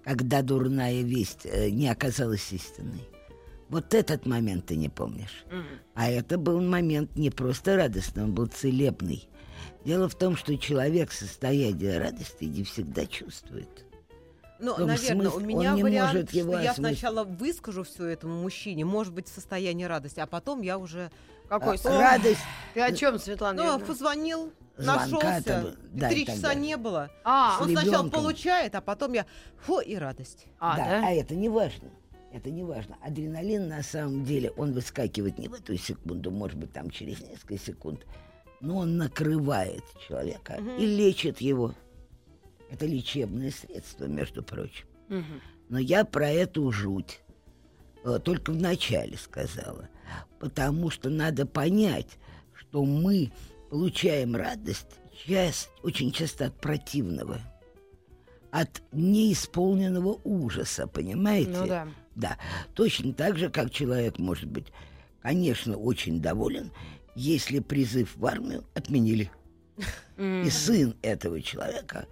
Когда 0.05 0.41
дурная 0.41 1.01
весть 1.01 1.45
э, 1.45 1.69
не 1.71 1.89
оказалась 1.89 2.53
истинной. 2.53 3.01
Вот 3.69 3.93
этот 3.93 4.25
момент 4.27 4.67
ты 4.67 4.75
не 4.75 4.87
помнишь. 4.87 5.43
А 5.95 6.09
это 6.09 6.37
был 6.37 6.61
момент 6.61 7.17
не 7.17 7.31
просто 7.31 7.75
радостный, 7.75 8.23
он 8.23 8.33
был 8.33 8.45
целебный. 8.45 9.27
Дело 9.83 10.07
в 10.07 10.15
том, 10.15 10.37
что 10.37 10.55
человек 10.57 11.11
состояние 11.11 11.97
радости 11.97 12.45
не 12.45 12.63
всегда 12.63 13.05
чувствует. 13.07 13.85
Ну, 14.59 14.77
наверное, 14.77 15.27
у 15.27 15.31
смысле, 15.31 15.45
меня 15.47 15.71
он 15.71 15.75
не 15.75 15.83
вариант, 15.83 16.13
может 16.13 16.31
его 16.31 16.53
что 16.53 16.61
я 16.61 16.71
осмыслить. 16.71 16.97
сначала 16.99 17.23
выскажу 17.25 17.83
все 17.83 18.05
этому 18.05 18.41
мужчине, 18.41 18.85
может 18.85 19.13
быть, 19.13 19.27
в 19.27 19.33
состоянии 19.33 19.83
радости, 19.83 20.19
а 20.19 20.27
потом 20.27 20.61
я 20.61 20.77
уже 20.77 21.11
Какой 21.49 21.77
А, 21.83 21.99
радость 21.99 22.39
Ты 22.73 22.81
о 22.81 22.91
чем, 22.93 23.19
Светлана? 23.19 23.57
ну, 23.61 23.63
Юрьевна? 23.71 23.85
позвонил, 23.85 24.53
Звонка 24.77 25.05
нашелся, 25.05 25.75
да, 25.93 26.09
три 26.09 26.25
часа 26.25 26.41
далее. 26.41 26.61
не 26.61 26.77
было. 26.77 27.09
А, 27.23 27.59
Он 27.61 27.69
С 27.69 27.71
сначала 27.71 28.03
ребенком. 28.03 28.21
получает, 28.21 28.75
а 28.75 28.81
потом 28.81 29.13
я 29.13 29.25
фу 29.57 29.79
и 29.79 29.95
радость. 29.95 30.47
а, 30.59 30.77
да, 30.77 30.85
да? 31.01 31.07
а 31.07 31.11
это 31.11 31.35
не 31.35 31.49
важно. 31.49 31.89
Это 32.33 32.51
не 32.51 32.63
важно. 32.63 32.97
Адреналин 33.01 33.69
на 33.69 33.81
самом 33.81 34.25
деле, 34.25 34.51
он 34.57 34.73
выскакивает 34.73 35.37
не 35.37 35.47
в 35.47 35.53
эту 35.53 35.77
секунду, 35.77 36.31
может 36.31 36.57
быть, 36.57 36.73
там 36.73 36.89
через 36.89 37.21
несколько 37.21 37.57
секунд, 37.57 38.05
но 38.59 38.79
он 38.79 38.97
накрывает 38.97 39.83
человека 40.05 40.59
и 40.77 40.85
лечит 40.85 41.39
его. 41.39 41.73
Это 42.69 42.85
лечебное 42.85 43.51
средство, 43.51 44.05
между 44.05 44.43
прочим. 44.43 44.85
Мгм. 45.07 45.41
Но 45.69 45.79
я 45.79 46.03
про 46.03 46.29
эту 46.29 46.69
жуть 46.71 47.21
э, 48.03 48.19
только 48.21 48.51
в 48.51 48.57
начале 48.57 49.17
сказала. 49.17 49.87
Потому 50.39 50.89
что 50.89 51.09
надо 51.09 51.45
понять, 51.45 52.17
что 52.53 52.83
мы 52.83 53.31
получаем 53.75 54.37
радость 54.37 54.87
часть, 55.27 55.69
очень 55.83 56.09
часто 56.13 56.45
от 56.45 56.53
противного, 56.61 57.41
от 58.49 58.81
неисполненного 58.93 60.17
ужаса, 60.23 60.87
понимаете? 60.87 61.51
Ну 61.51 61.67
да. 61.67 61.87
Да, 62.15 62.37
точно 62.73 63.13
так 63.13 63.37
же, 63.37 63.49
как 63.49 63.71
человек 63.71 64.17
может 64.17 64.49
быть, 64.49 64.67
конечно, 65.21 65.75
очень 65.75 66.21
доволен, 66.21 66.71
если 67.15 67.59
призыв 67.59 68.15
в 68.15 68.25
армию 68.25 68.63
отменили. 68.75 69.29
И 70.17 70.49
сын 70.49 70.95
этого 71.01 71.41
человека 71.41 72.07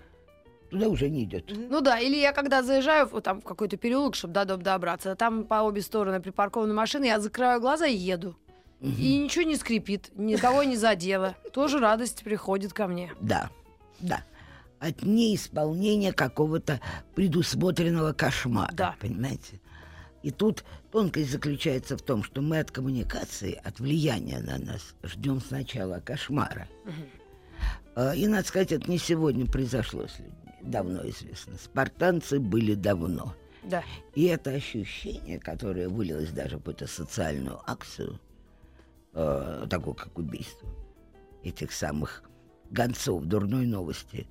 туда 0.69 0.89
уже 0.89 1.10
не 1.10 1.23
идет. 1.23 1.45
Ну 1.47 1.80
да, 1.80 1.97
или 1.97 2.17
я 2.17 2.34
когда 2.34 2.62
заезжаю 2.62 3.06
в, 3.08 3.21
там, 3.21 3.39
в 3.39 3.45
какой-то 3.45 3.78
переулок, 3.78 4.15
чтобы 4.15 4.34
до 4.34 4.43
дома 4.43 4.63
добраться, 4.63 5.15
там 5.15 5.45
по 5.45 5.62
обе 5.62 5.82
стороны 5.82 6.19
припаркованы 6.19 6.73
машины, 6.73 7.06
я 7.06 7.21
закрываю 7.21 7.62
глаза 7.62 7.88
и 7.88 7.95
еду. 7.95 8.36
И 8.84 9.17
ничего 9.17 9.43
не 9.46 9.56
скрипит, 9.56 10.12
никого 10.15 10.63
не 10.63 10.76
задело. 10.76 11.36
Тоже 11.54 11.80
радость 11.80 12.24
приходит 12.24 12.74
ко 12.74 12.86
мне. 12.88 13.12
Да, 13.22 13.50
да. 14.02 14.24
От 14.80 15.04
неисполнения 15.04 16.12
какого-то 16.12 16.82
предусмотренного 17.15 18.12
кошмара, 18.12 18.74
Да. 18.74 18.96
понимаете? 19.00 19.62
И 20.22 20.32
тут 20.32 20.65
тонкость 20.91 21.32
заключается 21.32 21.98
в 21.98 22.02
том, 22.02 22.24
что 22.24 22.41
мы 22.41 22.60
от 22.60 22.72
коммуникации, 22.72 23.60
от 23.63 23.80
влияния 23.80 24.39
на 24.39 24.58
нас 24.58 24.93
ждем 25.04 25.39
сначала 25.39 26.00
кошмара. 26.02 26.67
А, 27.96 28.13
И, 28.13 28.28
надо 28.28 28.46
сказать, 28.48 28.72
это 28.74 28.89
не 28.91 28.98
сегодня 28.98 29.46
произошло 29.46 30.08
с 30.08 30.19
людьми. 30.19 30.34
Давно 30.62 31.08
известно. 31.10 31.58
Спартанцы 31.58 32.39
были 32.39 32.74
давно. 32.74 33.34
Да. 33.63 33.84
И 34.15 34.26
это 34.26 34.52
ощущение, 34.52 35.39
которое 35.39 35.88
вылилось 35.88 36.32
даже 36.32 36.56
в 36.56 36.60
какую-то 36.60 36.88
социальную 36.88 37.60
акцию, 37.69 38.19
э, 39.13 39.67
такую 39.69 39.93
как 39.95 40.17
убийство 40.17 40.67
этих 41.43 41.71
самых 41.71 42.23
гонцов 42.69 43.23
дурной 43.26 43.65
новости, 43.65 44.28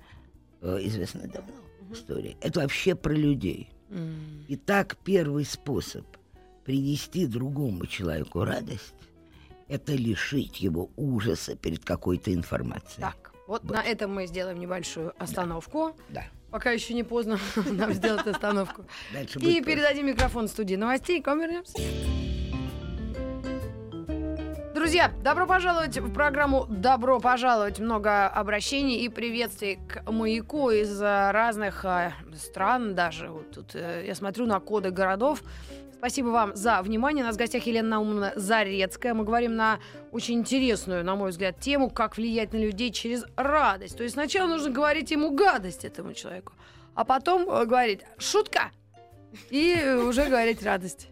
э, 0.61 0.79
известно 0.81 1.27
давно 1.27 1.53
в 1.81 1.93
истории. 1.93 2.37
Это 2.41 2.61
вообще 2.61 2.95
про 2.95 3.13
людей. 3.13 3.69
М. 3.89 4.45
Итак, 4.49 4.97
первый 5.03 5.45
способ 5.45 6.05
принести 6.65 7.25
другому 7.25 7.85
человеку 7.85 8.43
радость– 8.43 8.95
это 9.67 9.93
лишить 9.93 10.61
его 10.61 10.89
ужаса 10.95 11.55
перед 11.55 11.83
какой-то 11.83 12.33
информацией. 12.33 13.01
Так, 13.01 13.33
вот 13.47 13.63
на 13.65 13.81
этом 13.83 14.13
мы 14.13 14.27
сделаем 14.27 14.59
небольшую 14.59 15.13
остановку. 15.21 15.95
Да. 16.09 16.25
Пока 16.51 16.71
еще 16.71 16.93
не 16.93 17.03
поздно 17.03 17.39
нам 17.71 17.93
сделать 17.93 18.27
остановку. 18.27 18.85
И 19.39 19.61
передадим 19.61 20.07
микрофон 20.07 20.47
студии 20.47 20.75
новостей, 20.75 21.21
к 21.21 21.27
вам 21.27 21.41
вернемся. 21.41 21.73
Друзья, 24.83 25.13
добро 25.23 25.47
пожаловать 25.47 25.97
в 25.97 26.11
программу 26.11 26.65
«Добро 26.67 27.21
пожаловать». 27.21 27.79
Много 27.79 28.27
обращений 28.27 28.97
и 28.97 29.07
приветствий 29.07 29.79
к 29.87 30.11
маяку 30.11 30.71
из 30.71 31.01
э, 31.01 31.31
разных 31.31 31.85
э, 31.85 32.11
стран 32.35 32.93
даже. 32.93 33.29
Вот 33.29 33.49
тут 33.51 33.75
э, 33.75 34.03
я 34.05 34.13
смотрю 34.13 34.45
на 34.45 34.59
коды 34.59 34.91
городов. 34.91 35.41
Спасибо 35.93 36.27
вам 36.27 36.53
за 36.53 36.81
внимание. 36.81 37.23
У 37.23 37.27
нас 37.27 37.37
в 37.37 37.39
гостях 37.39 37.65
Елена 37.65 37.87
Наумовна 37.87 38.33
Зарецкая. 38.35 39.13
Мы 39.13 39.23
говорим 39.23 39.55
на 39.55 39.79
очень 40.11 40.39
интересную, 40.39 41.05
на 41.05 41.15
мой 41.15 41.29
взгляд, 41.29 41.61
тему, 41.61 41.89
как 41.89 42.17
влиять 42.17 42.51
на 42.51 42.57
людей 42.57 42.91
через 42.91 43.23
радость. 43.37 43.95
То 43.95 44.03
есть 44.03 44.15
сначала 44.15 44.49
нужно 44.49 44.69
говорить 44.69 45.11
ему 45.11 45.31
гадость 45.31 45.85
этому 45.85 46.13
человеку, 46.13 46.51
а 46.93 47.05
потом 47.05 47.45
говорить 47.45 48.01
«шутка» 48.17 48.71
и 49.49 49.97
уже 50.05 50.25
говорить 50.25 50.61
радость. 50.61 51.07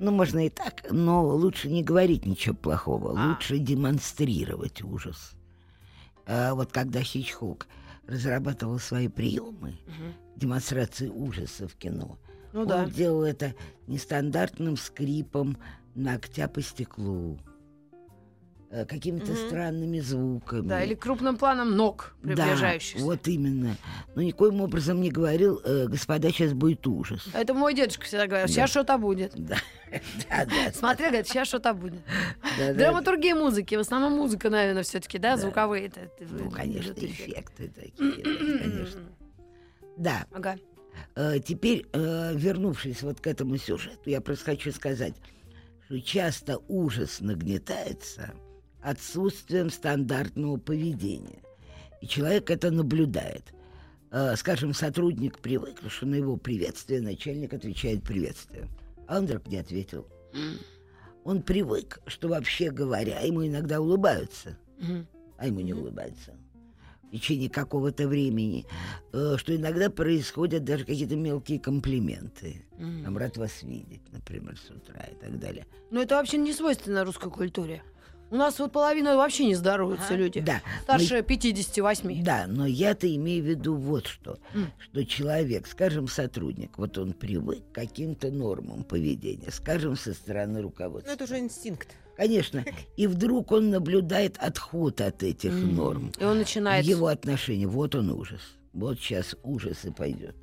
Ну, 0.00 0.10
можно 0.12 0.46
и 0.46 0.48
так, 0.48 0.86
но 0.90 1.26
лучше 1.28 1.68
не 1.68 1.82
говорить 1.82 2.24
ничего 2.24 2.54
плохого, 2.54 3.14
А. 3.16 3.28
лучше 3.28 3.58
демонстрировать 3.58 4.82
ужас. 4.82 5.32
А 6.26 6.54
вот 6.54 6.72
когда 6.72 7.02
Хичкок 7.02 7.66
разрабатывал 8.06 8.78
свои 8.78 9.08
приемы 9.08 9.78
демонстрации 10.36 11.08
ужаса 11.08 11.68
в 11.68 11.74
кино, 11.74 12.18
Ну 12.54 12.62
он 12.62 12.66
да. 12.68 12.86
делал 12.86 13.24
это 13.24 13.54
нестандартным 13.88 14.78
скрипом 14.78 15.58
ногтя 15.94 16.48
по 16.48 16.62
стеклу, 16.62 17.38
какими-то 18.70 19.32
Мгм. 19.32 19.46
странными 19.48 19.98
звуками. 19.98 20.68
Да, 20.68 20.82
или 20.84 20.94
крупным 20.94 21.36
планом 21.36 21.76
ног 21.76 22.14
приближающихся. 22.22 22.98
Да, 22.98 23.04
вот 23.04 23.26
именно. 23.26 23.76
Но 24.14 24.22
никоим 24.22 24.60
образом 24.60 25.00
не 25.00 25.10
говорил, 25.10 25.60
э, 25.64 25.86
господа, 25.88 26.30
сейчас 26.30 26.52
будет 26.52 26.86
ужас. 26.86 27.26
Это 27.34 27.52
мой 27.52 27.74
дедушка 27.74 28.04
всегда 28.04 28.28
говорил, 28.28 28.46
сейчас 28.46 28.70
что-то 28.70 28.96
будет. 28.96 29.32
Да, 29.34 29.56
да, 30.30 30.44
да. 30.46 30.72
Смотри, 30.72 31.06
говорит, 31.08 31.26
сейчас 31.26 31.48
что-то 31.48 31.74
будет. 31.74 32.00
да, 32.58 32.68
да. 32.68 32.74
Драматургия 32.74 33.34
музыки, 33.34 33.74
в 33.74 33.80
основном 33.80 34.12
музыка, 34.12 34.50
наверное, 34.50 34.84
все-таки, 34.84 35.18
да, 35.18 35.36
звуковые. 35.36 35.86
это- 35.86 36.08
Ну, 36.20 36.48
конечно, 36.50 36.92
эффекты. 36.92 37.68
такие, 37.74 38.22
конечно. 38.22 39.00
Да, 39.96 40.26
Ага. 40.32 40.56
э, 41.16 41.40
теперь, 41.40 41.86
э, 41.92 42.32
вернувшись 42.36 43.02
вот 43.02 43.20
к 43.20 43.26
этому 43.26 43.56
сюжету, 43.56 44.08
я 44.08 44.20
просто 44.20 44.44
хочу 44.44 44.70
сказать, 44.70 45.14
что 45.86 46.00
часто 46.00 46.58
ужас 46.68 47.20
нагнетается 47.20 48.32
отсутствием 48.82 49.70
стандартного 49.70 50.56
поведения. 50.56 51.42
И 52.00 52.06
человек 52.06 52.50
это 52.50 52.70
наблюдает. 52.70 53.52
Э, 54.10 54.34
Скажем, 54.36 54.74
сотрудник 54.74 55.38
привык, 55.38 55.80
что 55.88 56.06
на 56.06 56.16
его 56.16 56.36
приветствие 56.36 57.00
начальник 57.00 57.52
отвечает 57.54 58.02
приветствием. 58.02 58.68
А 59.06 59.18
он 59.18 59.24
вдруг 59.26 59.46
не 59.46 59.56
ответил. 59.58 60.06
Он 61.24 61.42
привык, 61.42 62.00
что 62.06 62.28
вообще 62.28 62.70
говоря, 62.70 63.20
ему 63.20 63.46
иногда 63.46 63.80
улыбаются, 63.80 64.56
а 65.36 65.46
ему 65.46 65.60
не 65.60 65.74
улыбаются. 65.74 66.32
В 67.02 67.12
течение 67.12 67.50
какого-то 67.50 68.06
времени, 68.06 68.64
э, 69.12 69.34
что 69.36 69.54
иногда 69.54 69.90
происходят 69.90 70.62
даже 70.62 70.84
какие-то 70.84 71.16
мелкие 71.16 71.58
комплименты. 71.58 72.64
Там 73.04 73.18
рад 73.18 73.36
вас 73.36 73.64
видеть, 73.64 74.02
например, 74.12 74.56
с 74.56 74.70
утра 74.70 75.02
и 75.02 75.14
так 75.16 75.38
далее. 75.40 75.66
Но 75.90 76.00
это 76.00 76.14
вообще 76.14 76.38
не 76.38 76.52
свойственно 76.52 77.04
русской 77.04 77.28
культуре. 77.30 77.82
У 78.30 78.36
нас 78.36 78.58
вот 78.60 78.70
половина 78.72 79.16
вообще 79.16 79.46
не 79.46 79.54
здороваются 79.56 80.14
люди. 80.14 80.40
Да, 80.40 80.62
Старше 80.82 81.22
58. 81.22 82.22
Да, 82.22 82.46
но 82.46 82.64
я-то 82.66 83.12
имею 83.16 83.42
в 83.42 83.46
виду 83.46 83.74
вот 83.74 84.06
что. 84.06 84.38
М. 84.54 84.68
Что 84.78 85.04
человек, 85.04 85.66
скажем, 85.66 86.06
сотрудник, 86.06 86.78
вот 86.78 86.96
он 86.98 87.12
привык 87.12 87.62
к 87.72 87.74
каким-то 87.74 88.30
нормам 88.30 88.84
поведения, 88.84 89.50
скажем, 89.50 89.96
со 89.96 90.12
стороны 90.14 90.58
Ну, 90.58 90.62
руководства. 90.62 91.10
это 91.10 91.24
уже 91.24 91.38
инстинкт. 91.40 91.88
Конечно. 92.16 92.64
И 92.96 93.06
вдруг 93.06 93.50
он 93.50 93.70
наблюдает 93.70 94.36
отход 94.38 95.00
от 95.00 95.22
этих 95.22 95.50
М. 95.50 95.74
норм. 95.74 96.12
И 96.18 96.24
он 96.24 96.38
начинает... 96.38 96.84
его 96.84 97.06
отношении. 97.08 97.64
Вот 97.66 97.94
он 97.94 98.10
ужас. 98.10 98.40
Вот 98.72 99.00
сейчас 99.00 99.34
ужас 99.42 99.84
и 99.84 99.90
пойдет. 99.90 100.36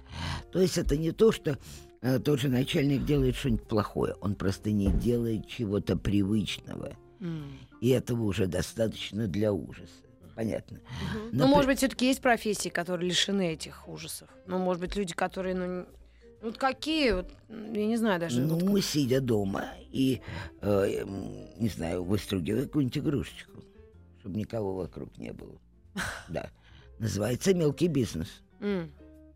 То 0.52 0.60
есть 0.60 0.78
это 0.78 0.97
не 0.97 1.12
то, 1.12 1.32
что 1.32 1.58
э, 2.02 2.19
тот 2.19 2.39
же 2.41 2.50
начальник 2.50 3.06
делает 3.06 3.36
что-нибудь 3.36 3.67
плохое. 3.67 4.15
Он 4.19 4.36
просто 4.36 4.71
не 4.71 4.88
делает 4.91 5.47
чего-то 5.47 5.95
привычного. 5.97 6.93
М. 7.19 7.58
И 7.82 7.90
этого 7.90 8.24
уже 8.24 8.48
достаточно 8.48 9.28
для 9.28 9.54
ужаса. 9.54 9.92
Понятно. 10.36 10.80
Ну, 11.32 11.46
Напри- 11.46 11.48
может 11.50 11.66
быть, 11.68 11.78
все-таки 11.80 12.08
есть 12.08 12.22
профессии, 12.22 12.70
которые 12.70 13.10
лишены 13.10 13.54
этих 13.54 13.88
ужасов. 13.88 14.30
Ну, 14.46 14.60
может 14.60 14.82
быть, 14.82 14.96
люди, 14.96 15.13
которые, 15.13 15.56
ну, 15.56 15.66
ну, 15.68 15.86
вот 16.42 16.58
какие, 16.60 17.13
вот, 17.13 17.32
я 17.50 17.86
не 17.88 17.98
знаю 17.98 18.20
даже. 18.20 18.46
вот 18.46 18.62
Ну, 18.62 18.80
сидя 18.80 19.20
дома 19.20 19.66
и, 19.92 20.22
э, 20.62 21.04
не 21.58 21.70
знаю, 21.70 22.04
выстругивая 22.04 22.66
какую-нибудь 22.66 22.98
игрушечку, 23.00 23.63
чтобы 24.20 24.38
никого 24.38 24.76
вокруг 24.76 25.18
не 25.18 25.34
было. 25.34 25.58
Да. 26.30 26.52
Называется 27.00 27.54
мелкий 27.56 27.88
бизнес. 27.88 28.28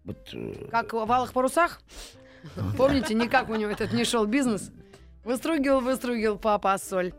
Вот, 0.04 0.18
э, 0.34 0.68
Как 0.70 0.94
в 0.94 1.12
«Алых 1.12 1.34
парусах»? 1.34 1.82
Помните, 2.78 3.14
никак 3.14 3.50
у 3.50 3.56
него 3.56 3.72
этот 3.72 3.94
не 3.94 4.04
шел 4.04 4.26
бизнес? 4.26 4.72
Выстругивал, 5.24 5.82
выстругивал 5.82 6.38
папа 6.38 6.78
соль. 6.78 7.14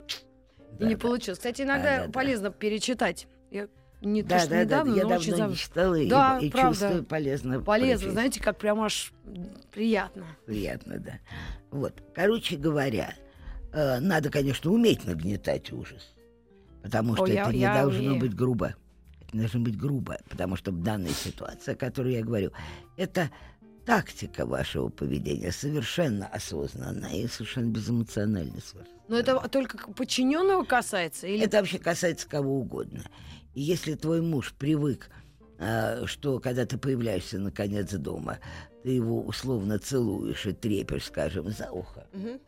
И 0.78 0.84
не 0.84 0.90
Да-да. 0.94 1.00
получилось. 1.00 1.38
Кстати, 1.38 1.62
иногда 1.62 1.96
Да-да-да. 1.98 2.12
полезно 2.12 2.50
перечитать. 2.50 3.26
Я 3.50 3.68
не 4.00 4.22
то, 4.22 4.30
Да, 4.30 4.38
что 4.40 4.48
да, 4.48 4.54
да, 4.56 4.62
недавно, 4.64 4.94
я 4.96 5.02
но 5.04 5.16
очень 5.16 5.30
давно 5.30 5.44
зав- 5.46 5.50
не 5.50 5.56
читала 5.56 5.94
и- 5.94 6.08
Да, 6.08 6.38
и, 6.40 6.50
правда. 6.50 6.70
чувствую 6.78 7.04
полезно. 7.04 7.60
Полезно, 7.60 7.96
прочесть. 7.98 8.12
знаете, 8.12 8.40
как 8.42 8.58
прям 8.58 8.80
аж 8.80 9.12
приятно. 9.72 10.24
Приятно, 10.46 10.98
да. 10.98 11.12
Вот, 11.70 12.02
короче 12.14 12.56
говоря, 12.56 13.14
э, 13.72 14.00
надо, 14.00 14.30
конечно, 14.30 14.70
уметь 14.72 15.04
нагнетать 15.06 15.72
ужас, 15.72 16.12
потому 16.82 17.14
что 17.14 17.24
О, 17.24 17.28
я- 17.28 17.42
это 17.42 17.52
не 17.52 17.60
я 17.60 17.80
должно 17.82 18.00
умею. 18.02 18.20
быть 18.20 18.34
грубо. 18.34 18.74
Это 19.28 19.36
должно 19.38 19.60
быть 19.60 19.78
грубо, 19.78 20.18
потому 20.28 20.56
что 20.56 20.72
в 20.72 20.82
данной 20.82 21.10
ситуации, 21.10 21.72
о 21.72 21.76
которой 21.76 22.14
я 22.14 22.22
говорю, 22.24 22.50
это 22.96 23.30
тактика 23.84 24.46
вашего 24.46 24.88
поведения 24.88 25.52
совершенно 25.52 26.26
осознанная 26.26 27.14
и 27.14 27.26
совершенно 27.28 27.70
безэмоциональная. 27.70 28.60
совершенно. 28.60 28.98
Но 29.08 29.18
это 29.18 29.48
только 29.48 29.76
подчиненного 29.92 30.64
касается? 30.64 31.26
Или 31.26 31.44
Это 31.44 31.58
вообще 31.58 31.78
касается 31.78 32.28
кого 32.28 32.58
угодно. 32.60 33.02
И 33.54 33.60
если 33.60 33.94
твой 33.94 34.22
муж 34.22 34.54
привык, 34.58 35.10
а, 35.58 36.06
что 36.06 36.38
когда 36.40 36.64
ты 36.64 36.78
появляешься 36.78 37.38
наконец 37.38 37.92
дома, 37.92 38.38
ты 38.82 38.90
его 38.90 39.20
условно 39.22 39.78
целуешь 39.78 40.46
и 40.46 40.52
трепишь, 40.52 41.04
скажем, 41.06 41.50
за 41.50 41.70
ухо, 41.70 42.06
Мгм. 42.12 42.40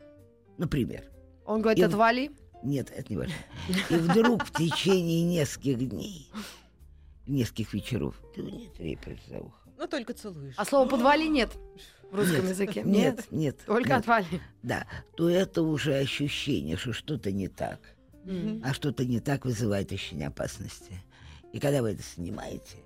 например. 0.57 1.03
он 1.45 1.61
говорит, 1.61 1.79
и- 1.83 1.87
отвали? 1.87 2.31
Нет, 2.63 2.91
это 2.95 3.05
не 3.13 3.17
важно. 3.17 3.33
И 3.89 3.95
вдруг 3.95 4.43
в 4.45 4.51
течение 4.57 5.21
нескольких 5.23 5.87
дней, 5.87 6.31
нескольких 7.27 7.73
вечеров, 7.73 8.15
ты 8.33 8.41
не 8.41 8.67
трепишь 8.69 9.19
за 9.29 9.37
ухо. 9.39 9.64
Ну, 9.77 9.87
только 9.87 10.13
целуешь. 10.13 10.55
А 10.57 10.65
слова 10.65 10.87
«подвали» 10.87 11.27
нет 11.27 11.51
в 12.11 12.15
русском 12.15 12.41
Нет, 12.41 12.49
языке? 12.49 12.83
Нет, 12.85 13.25
нет. 13.31 13.57
Только 13.65 13.89
нет. 13.89 13.99
«отвали». 13.99 14.41
Да, 14.63 14.87
то 15.15 15.29
это 15.29 15.63
уже 15.63 15.95
ощущение, 15.95 16.77
что 16.77 16.93
что-то 16.93 17.31
не 17.31 17.47
так. 17.47 17.79
Мгм. 18.23 18.63
а 18.65 18.73
что-то 18.73 19.05
не 19.05 19.19
так 19.19 19.45
вызывает 19.45 19.91
ощущение 19.91 20.29
опасности. 20.29 20.99
И 21.53 21.59
когда 21.59 21.83
вы 21.83 21.91
это 21.91 22.01
снимаете, 22.01 22.77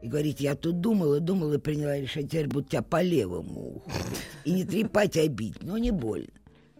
и 0.00 0.08
говорите, 0.08 0.44
я 0.44 0.54
тут 0.54 0.80
думала, 0.80 1.20
думала 1.20 1.54
и 1.54 1.58
приняла 1.58 1.98
решение, 1.98 2.28
теперь 2.30 2.48
буду 2.48 2.66
тебя 2.66 2.80
по 2.80 3.02
левому 3.02 3.76
уху. 3.76 3.90
И 4.44 4.52
не 4.52 4.64
трепать, 4.64 5.18
а 5.18 5.28
бить, 5.28 5.62
но 5.62 5.76
не 5.76 5.90
больно. 5.90 6.32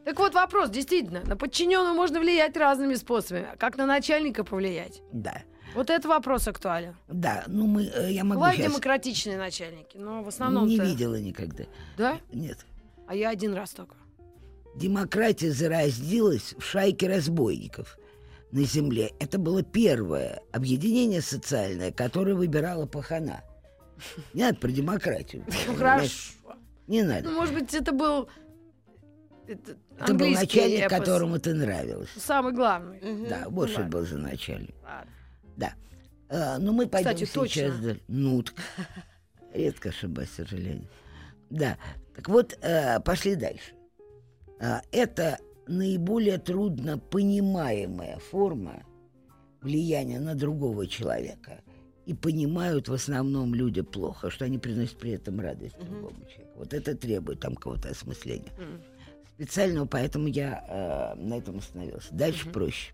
Так 0.05 0.19
вот 0.19 0.33
вопрос, 0.33 0.71
действительно, 0.71 1.21
на 1.27 1.37
подчиненного 1.37 1.93
можно 1.93 2.21
влиять 2.21 2.57
разными 2.57 2.95
способами. 2.95 3.49
А 3.53 3.57
Как 3.57 3.77
на 3.77 3.85
начальника 3.85 4.45
повлиять? 4.45 5.03
Да, 5.13 5.43
Вот 5.75 5.91
этот 5.91 6.07
вопрос 6.07 6.49
актуален. 6.49 6.97
да, 7.09 7.45
ну 7.47 7.67
мы, 7.67 7.85
э, 7.85 8.13
я 8.13 8.25
могу 8.25 8.41
Бывают 8.41 8.59
сейчас... 8.59 8.73
демократичные 8.73 9.39
начальники, 9.39 9.97
но 9.97 10.23
в 10.23 10.29
основном 10.29 10.67
Не 10.67 10.79
видела 10.79 11.21
никогда. 11.21 11.65
Да? 11.97 12.19
Нет. 12.33 12.67
А 13.07 13.15
я 13.15 13.31
один 13.31 13.55
раз 13.55 13.71
только. 13.71 13.95
Демократия 14.77 15.51
заразилась 15.53 16.55
в 16.59 16.63
шайке 16.65 17.09
разбойников 17.09 17.99
на 18.53 18.65
земле. 18.65 19.13
Это 19.21 19.39
было 19.39 19.63
первое 19.63 20.43
объединение 20.53 21.21
социальное, 21.21 21.93
которое 21.93 22.35
выбирало 22.35 22.87
пахана. 22.87 23.43
Не 24.33 24.43
надо 24.45 24.59
про 24.59 24.71
демократию. 24.71 25.45
Ну, 25.67 25.75
Хорошо. 25.77 26.33
Не 26.87 27.03
надо. 27.03 27.29
Ну, 27.29 27.37
может 27.37 27.55
быть, 27.55 27.75
это 27.75 27.93
был 27.93 28.29
это 29.47 29.77
Это 29.99 30.15
был 30.15 30.29
начальник, 30.29 30.85
эпос. 30.85 30.99
которому 30.99 31.39
ты 31.41 31.55
нравилась. 31.55 32.09
Самый 32.17 32.53
главный. 32.53 33.29
Да, 33.29 33.47
вот 33.49 33.71
что 33.71 33.83
был 33.83 34.07
за 34.07 34.17
начальник. 34.17 34.75
Ладно. 34.85 35.11
Да. 35.61 35.75
А, 36.29 36.59
ну, 36.59 36.73
мы 36.73 36.89
пойдем 36.89 37.13
Кстати, 37.13 37.25
сейчас... 37.29 37.75
точно. 37.75 37.97
Ну, 38.09 38.43
редко 39.53 39.91
ошибаюсь, 39.91 40.31
к 40.31 40.35
сожалению. 40.35 40.89
Да. 41.51 41.77
Так 42.17 42.29
вот, 42.29 42.59
э, 42.63 42.99
пошли 43.01 43.35
дальше. 43.35 43.75
А, 44.61 44.83
это 44.91 45.39
наиболее 45.67 46.39
трудно 46.39 46.99
понимаемая 46.99 48.19
форма 48.19 48.83
влияния 49.61 50.19
на 50.19 50.35
другого 50.35 50.87
человека. 50.87 51.61
И 52.07 52.15
понимают 52.15 52.89
в 52.89 52.95
основном 52.95 53.55
люди 53.55 53.83
плохо, 53.83 54.31
что 54.31 54.45
они 54.45 54.59
приносят 54.59 54.99
при 54.99 55.13
этом 55.13 55.39
радость 55.39 55.79
другому 55.79 56.25
человеку. 56.27 56.59
Вот 56.59 56.75
это 56.75 56.97
требует 56.97 57.41
там 57.41 57.55
какого-то 57.55 57.91
осмысления. 57.91 58.53
Мгм. 58.59 58.83
Специального, 59.35 59.87
поэтому 59.87 60.27
я 60.27 60.65
э, 60.67 61.21
на 61.21 61.39
этом 61.39 61.59
остановился. 61.59 62.09
Дальше 62.13 62.51
проще. 62.51 62.93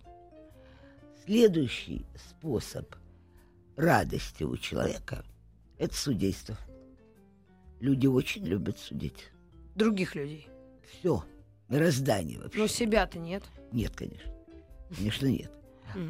Следующий 1.26 2.06
способ 2.16 2.94
радости 3.76 4.44
у 4.44 4.56
человека– 4.56 5.24
это 5.78 5.94
судейство. 5.94 6.56
Люди 7.80 8.06
очень 8.06 8.44
любят 8.44 8.78
судить. 8.78 9.32
Других 9.74 10.14
людей. 10.14 10.48
Все. 10.88 11.24
Мироздание 11.68 12.38
вообще. 12.38 12.60
Но 12.60 12.66
себя-то 12.68 13.18
нет. 13.18 13.42
Нет, 13.72 13.94
конечно. 13.96 14.32
Конечно, 14.96 15.26
нет. 15.26 15.50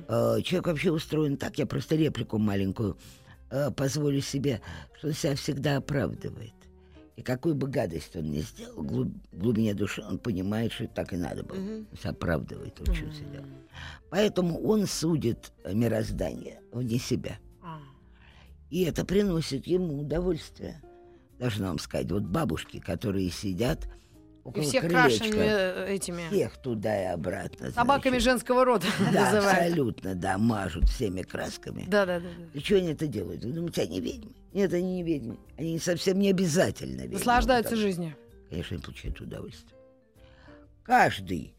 Э, 0.06 0.42
Человек 0.42 0.66
вообще 0.66 0.92
устроен 0.92 1.38
так, 1.38 1.56
я 1.58 1.64
просто 1.64 1.96
реплику 1.96 2.36
маленькую 2.36 2.98
э, 3.50 3.70
позволю 3.70 4.20
себе, 4.20 4.60
что 4.98 5.08
он 5.08 5.14
себя 5.14 5.34
всегда 5.34 5.78
оправдывает. 5.78 6.52
И 7.16 7.22
какую 7.22 7.54
бы 7.54 7.66
гадость 7.66 8.14
он 8.14 8.30
ни 8.30 8.40
сделал, 8.40 8.82
глуб- 8.82 9.16
в 9.32 9.38
глубине 9.38 9.72
души 9.72 10.02
он 10.02 10.18
понимает, 10.18 10.72
что 10.72 10.86
так 10.86 11.14
и 11.14 11.16
надо 11.16 11.42
было. 11.44 11.58
То 11.58 11.86
есть 11.92 12.06
оправдывает, 12.06 12.78
учился 12.80 13.24
делать. 13.24 13.48
Поэтому 14.10 14.60
он 14.62 14.86
судит 14.86 15.52
мироздание 15.64 16.60
вне 16.72 16.98
себя. 16.98 17.38
А. 17.62 17.80
И 18.68 18.82
это 18.82 19.06
приносит 19.06 19.66
ему 19.66 20.00
удовольствие. 20.00 20.82
Должна 21.38 21.68
вам 21.68 21.78
сказать, 21.78 22.10
вот 22.10 22.22
бабушки, 22.22 22.80
которые 22.80 23.30
сидят 23.30 23.88
И 24.54 24.60
всех 24.60 24.82
крылечка, 24.82 25.18
крашенными 25.18 25.44
э, 25.46 25.94
этими 25.94 26.28
всех 26.28 26.56
туда 26.58 27.02
и 27.02 27.06
обратно. 27.06 27.70
собаками 27.72 28.12
значит. 28.18 28.24
женского 28.24 28.64
рода 28.64 28.86
Да, 29.12 29.32
называют. 29.32 29.58
абсолютно, 29.68 30.14
да, 30.14 30.38
мажут 30.38 30.88
всеми 30.88 31.22
красками. 31.22 31.84
Да, 31.88 32.06
да, 32.06 32.20
да. 32.20 32.28
И 32.54 32.60
что 32.60 32.76
они 32.76 32.92
это 32.92 33.06
делают? 33.06 33.44
Вы 33.44 33.52
думаете, 33.52 33.82
они 33.82 34.00
ведьмы? 34.00 34.32
Нет, 34.52 34.72
они 34.72 34.94
не 34.96 35.02
ведьмы. 35.02 35.38
Они 35.56 35.78
совсем 35.78 36.18
не 36.18 36.30
обязательно 36.30 37.02
ведьмы. 37.02 37.18
Наслаждаются 37.18 37.76
жизнью. 37.76 38.14
Конечно, 38.50 38.76
они 38.76 38.82
получают 38.84 39.20
удовольствие. 39.20 39.76
Каждый 40.82 41.54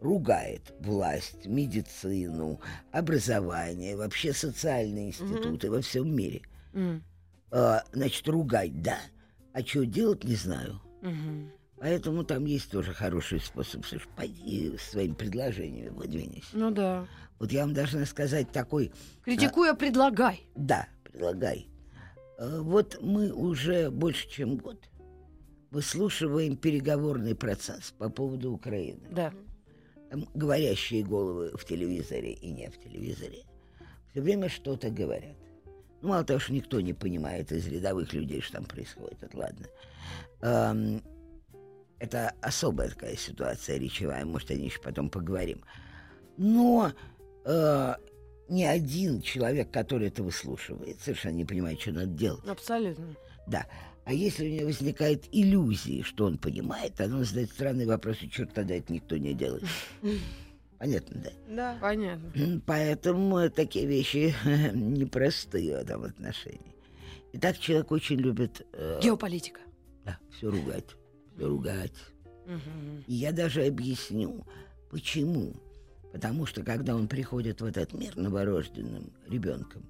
ругает 0.00 0.72
власть, 0.80 1.46
медицину, 1.46 2.60
образование, 2.90 3.96
вообще 3.96 4.32
социальные 4.32 5.08
институты 5.08 5.70
во 5.70 5.80
всем 5.80 6.14
мире. 6.14 6.42
М. 6.72 7.04
А, 7.50 7.82
значит, 7.92 8.26
ругать, 8.28 8.82
да. 8.82 8.98
А 9.52 9.60
что 9.60 9.84
делать, 9.84 10.24
не 10.24 10.34
знаю. 10.34 10.80
Мгм. 11.02 11.52
Поэтому 11.82 12.22
там 12.22 12.44
есть 12.44 12.70
тоже 12.70 12.94
хороший 12.94 13.40
способ. 13.40 13.84
Слушай, 13.84 14.06
пойди 14.14 14.72
своими 14.78 15.14
предложениями 15.14 15.88
выдвинись. 15.88 16.48
Ну 16.52 16.70
да. 16.70 17.08
Вот 17.40 17.50
я 17.50 17.62
вам 17.62 17.74
должна 17.74 18.06
сказать 18.06 18.52
такой... 18.52 18.92
Критикуя, 19.24 19.74
предлагай. 19.74 20.46
Да, 20.54 20.86
предлагай. 21.02 21.66
Э, 22.38 22.60
Вот 22.60 23.02
мы 23.02 23.32
уже 23.32 23.90
больше, 23.90 24.30
чем 24.30 24.58
год 24.58 24.78
выслушиваем 25.72 26.56
переговорный 26.56 27.34
процесс 27.34 27.92
по 27.98 28.08
поводу 28.08 28.52
Украины. 28.52 29.02
Да. 29.10 29.32
Там 30.08 30.28
говорящие 30.34 31.02
головы 31.02 31.50
в 31.56 31.64
телевизоре 31.64 32.32
и 32.32 32.52
не 32.52 32.70
в 32.70 32.78
телевизоре 32.78 33.42
все 34.12 34.20
время 34.20 34.48
что-то 34.48 34.88
говорят. 34.90 35.34
Ну, 36.00 36.10
мало 36.10 36.22
того, 36.22 36.38
что 36.38 36.52
никто 36.52 36.80
не 36.80 36.92
понимает 36.92 37.50
из 37.50 37.66
рядовых 37.66 38.12
людей, 38.12 38.40
что 38.40 38.58
там 38.58 38.66
происходит, 38.66 39.20
это 39.20 39.36
ладно. 39.36 41.02
Это 42.02 42.34
особая 42.40 42.88
такая 42.88 43.14
ситуация 43.14 43.78
речевая, 43.78 44.24
может, 44.24 44.50
о 44.50 44.54
ней 44.54 44.64
еще 44.64 44.80
потом 44.80 45.08
поговорим. 45.08 45.62
Но 46.36 46.90
э, 47.44 47.94
ни 48.48 48.64
один 48.64 49.22
человек, 49.22 49.70
который 49.70 50.08
это 50.08 50.24
выслушивает, 50.24 51.00
совершенно 51.00 51.34
не 51.34 51.44
понимает, 51.44 51.80
что 51.80 51.92
надо 51.92 52.08
делать. 52.08 52.44
Абсолютно. 52.48 53.14
Да. 53.46 53.66
А 54.04 54.12
если 54.12 54.48
у 54.48 54.52
него 54.52 54.66
возникает 54.66 55.26
иллюзии, 55.30 56.02
что 56.02 56.24
он 56.26 56.38
понимает, 56.38 56.94
тогда 56.94 57.18
он 57.18 57.24
задает 57.24 57.50
странные 57.50 57.86
вопросы, 57.86 58.26
черт 58.26 58.52
тогда 58.52 58.74
это 58.74 58.92
никто 58.92 59.16
не 59.16 59.32
делает. 59.32 59.62
Понятно, 60.78 61.20
да? 61.22 61.30
Да. 61.48 61.78
Понятно. 61.80 62.60
Поэтому 62.66 63.48
такие 63.48 63.86
вещи 63.86 64.34
непростые 64.74 65.76
в 65.76 65.80
этом 65.82 66.02
отношении. 66.02 66.74
Итак, 67.34 67.60
человек 67.60 67.92
очень 67.92 68.16
любит 68.16 68.66
э, 68.72 68.98
Геополитика. 69.00 69.60
да, 70.04 70.18
все 70.36 70.50
ругать, 70.50 70.96
ругать. 71.48 71.92
И 73.06 73.14
я 73.14 73.32
даже 73.32 73.64
объясню, 73.64 74.44
почему. 74.90 75.54
Потому 76.12 76.44
что 76.44 76.62
когда 76.62 76.94
он 76.94 77.08
приходит 77.08 77.60
в 77.60 77.64
этот 77.64 77.94
мир 77.94 78.16
новорожденным 78.16 79.12
ребенком, 79.28 79.84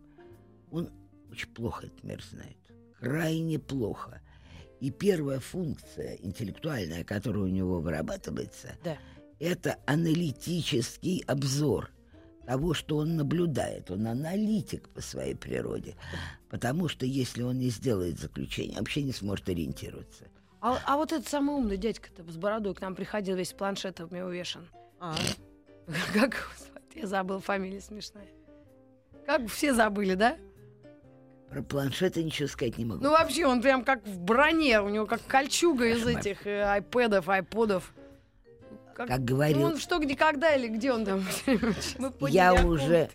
он 0.70 0.88
очень 1.30 1.48
плохо 1.48 1.86
этот 1.86 2.04
мир 2.04 2.22
знает. 2.30 2.56
Крайне 3.00 3.58
плохо. 3.58 4.20
И 4.80 4.90
первая 4.90 5.40
функция 5.40 6.16
интеллектуальная, 6.16 7.04
которая 7.04 7.44
у 7.44 7.48
него 7.48 7.80
вырабатывается, 7.80 8.76
Да. 8.84 8.98
это 9.40 9.78
аналитический 9.86 11.24
обзор 11.26 11.90
того, 12.46 12.74
что 12.74 12.98
он 12.98 13.16
наблюдает. 13.16 13.90
Он 13.90 14.06
аналитик 14.06 14.88
по 14.90 15.00
своей 15.00 15.34
природе. 15.34 15.96
Потому 16.50 16.88
что 16.88 17.06
если 17.06 17.42
он 17.42 17.58
не 17.58 17.70
сделает 17.70 18.18
заключение, 18.18 18.78
вообще 18.78 19.02
не 19.02 19.12
сможет 19.12 19.48
ориентироваться. 19.48 20.24
А, 20.62 20.78
а 20.86 20.96
вот 20.96 21.12
этот 21.12 21.26
самый 21.26 21.56
умный 21.56 21.76
дядька-то 21.76 22.22
с 22.30 22.36
бородой 22.36 22.74
к 22.74 22.80
нам 22.80 22.94
приходил 22.94 23.34
весь 23.34 23.50
с 23.50 23.52
планшетами 23.52 24.20
увешан. 24.20 24.68
А, 25.00 25.16
Как 26.14 26.34
его 26.34 26.52
звать? 26.56 26.82
Я 26.94 27.06
забыл, 27.08 27.40
фамилия 27.40 27.80
смешная. 27.80 28.28
Как 29.26 29.48
все 29.48 29.74
забыли, 29.74 30.14
да? 30.14 30.36
Про 31.50 31.62
планшеты 31.62 32.22
ничего 32.22 32.48
сказать 32.48 32.78
не 32.78 32.84
могу. 32.84 33.02
Ну 33.02 33.10
вообще, 33.10 33.44
он 33.44 33.60
прям 33.60 33.84
как 33.84 34.06
в 34.06 34.20
броне, 34.20 34.80
у 34.80 34.88
него 34.88 35.06
как 35.06 35.20
кольчуга 35.26 35.88
из 35.88 36.04
Кошмар. 36.04 36.20
этих 36.20 36.46
э, 36.46 36.62
айпэдов, 36.62 37.28
айподов. 37.28 37.92
Как, 38.94 39.08
как 39.08 39.18
ну, 39.18 39.26
говорил, 39.26 39.64
он 39.64 39.78
что, 39.78 39.98
где, 39.98 40.16
когда 40.16 40.54
или 40.54 40.68
где 40.68 40.92
он 40.92 41.04
там? 41.04 41.24
я 42.28 42.54
уже, 42.54 43.10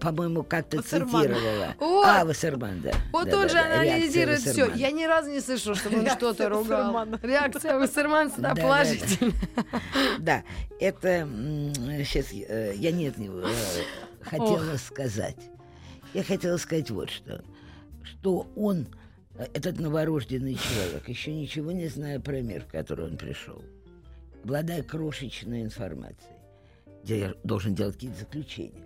по-моему, 0.00 0.42
как-то 0.42 0.78
Вассерман. 0.78 1.22
цитировала. 1.22 1.74
Вот. 1.78 2.06
А, 2.06 2.24
Вассерман, 2.24 2.80
да. 2.80 2.92
Вот 3.12 3.28
Да, 3.30 3.36
он 3.36 3.42
да, 3.42 3.48
же 3.48 3.54
да, 3.54 3.80
анализирует 3.80 4.40
все. 4.40 4.72
Я 4.74 4.90
ни 4.90 5.04
разу 5.04 5.30
не 5.30 5.40
слышала, 5.40 5.74
чтобы 5.76 5.98
он 6.00 6.08
что-то 6.16 6.48
ругал. 6.48 7.06
Реакция 7.22 7.74
Вассермана 7.78 8.30
всегда 8.30 8.48
Да, 8.50 8.54
да, 8.54 8.60
да. 8.60 8.62
положительная. 8.62 9.34
Да, 10.18 10.42
это 10.80 11.28
сейчас 12.04 12.32
я 12.32 12.90
нет 12.92 13.18
не 13.18 13.28
э, 13.28 13.46
хотела 14.22 14.76
сказать. 14.76 15.36
Я 16.14 16.22
хотела 16.24 16.56
сказать 16.56 16.90
вот 16.90 17.10
что, 17.10 17.44
что 18.02 18.46
он 18.56 18.86
э, 19.36 19.46
этот 19.54 19.78
новорожденный 19.78 20.54
человек, 20.56 21.08
еще 21.08 21.32
ничего 21.32 21.70
не 21.72 21.86
зная 21.88 22.18
про 22.18 22.40
мир, 22.40 22.62
в 22.62 22.72
который 22.72 23.04
он 23.06 23.16
пришел, 23.16 23.62
обладая 24.42 24.82
крошечной 24.82 25.62
информацией, 25.62 26.32
де- 27.04 27.34
должен 27.44 27.74
делать 27.74 27.94
какие-то 27.94 28.18
заключения. 28.20 28.84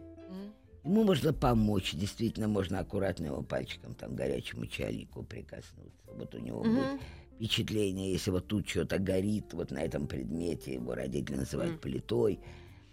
Ему 0.84 1.04
можно 1.04 1.32
помочь, 1.32 1.94
действительно, 1.94 2.48
можно 2.48 2.80
аккуратно 2.80 3.26
его 3.26 3.42
пальчиком 3.42 3.94
там 3.94 4.16
горячему 4.16 4.66
чайнику 4.66 5.22
прикоснуться. 5.22 6.12
Вот 6.12 6.34
у 6.34 6.38
него 6.38 6.64
будет 6.64 6.90
Мгм. 6.90 7.00
впечатление, 7.36 8.12
если 8.12 8.30
вот 8.32 8.48
тут 8.48 8.68
что-то 8.68 8.98
горит, 8.98 9.52
вот 9.52 9.70
на 9.70 9.78
этом 9.78 10.08
предмете, 10.08 10.74
его 10.74 10.94
родители 10.94 11.36
называют 11.36 11.74
Мгм. 11.74 11.80
плитой. 11.80 12.40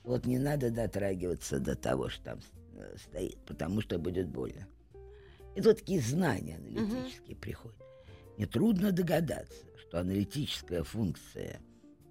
Вот 0.03 0.25
не 0.25 0.37
надо 0.37 0.69
дотрагиваться 0.69 1.59
до 1.59 1.75
того, 1.75 2.09
что 2.09 2.23
там 2.23 2.39
э, 2.75 2.95
стоит, 2.97 3.37
потому 3.45 3.81
что 3.81 3.97
будет 3.97 4.29
больно. 4.29 4.67
Это 5.55 5.69
вот 5.69 5.79
такие 5.79 5.99
знания 5.99 6.57
аналитические 6.57 7.35
приходят. 7.35 7.77
Нетрудно 8.37 8.91
догадаться, 8.91 9.65
что 9.79 9.99
аналитическая 9.99 10.83
функция 10.83 11.59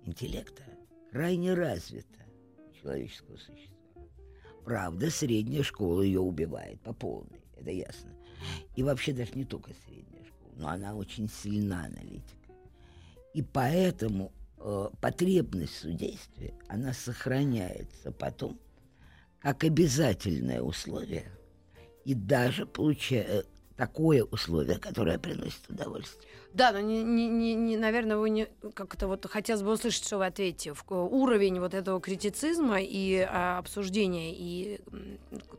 интеллекта 0.04 0.64
крайне 1.12 1.54
развита 1.54 2.24
у 2.68 2.74
человеческого 2.74 3.36
существа. 3.36 3.77
Правда, 4.68 5.10
средняя 5.10 5.62
школа 5.62 6.02
ее 6.02 6.20
убивает 6.20 6.78
по 6.82 6.92
полной, 6.92 7.40
это 7.56 7.70
ясно. 7.70 8.10
И 8.76 8.82
вообще 8.82 9.14
даже 9.14 9.32
не 9.32 9.46
только 9.46 9.70
средняя 9.86 10.22
школа, 10.26 10.52
но 10.56 10.68
она 10.68 10.94
очень 10.94 11.26
сильна 11.30 11.86
аналитика. 11.86 12.52
И 13.32 13.40
поэтому 13.40 14.30
э, 14.58 14.90
потребность 15.00 15.72
в 15.72 15.78
судействе, 15.78 16.52
она 16.68 16.92
сохраняется 16.92 18.12
потом 18.12 18.60
как 19.38 19.64
обязательное 19.64 20.60
условие 20.60 21.32
и 22.04 22.12
даже 22.12 22.66
получая 22.66 23.44
такое 23.78 24.24
условие, 24.24 24.78
которое 24.78 25.18
приносит 25.18 25.60
удовольствие. 25.70 26.28
Да, 26.52 26.72
но, 26.72 26.80
не, 26.80 27.02
не, 27.04 27.28
не, 27.28 27.54
не- 27.54 27.76
наверное, 27.76 28.16
вы 28.16 28.28
не... 28.30 28.48
Как 28.74 28.94
это 28.94 29.06
вот 29.06 29.24
хотелось 29.26 29.62
бы 29.62 29.70
услышать, 29.72 30.04
что 30.04 30.18
вы 30.18 30.26
ответите. 30.26 30.74
В, 30.74 30.82
ко- 30.82 30.94
уровень 30.94 31.60
вот 31.60 31.74
этого 31.74 32.00
критицизма 32.00 32.78
и 32.80 33.20
а, 33.20 33.58
обсуждения, 33.58 34.34
и 34.34 34.80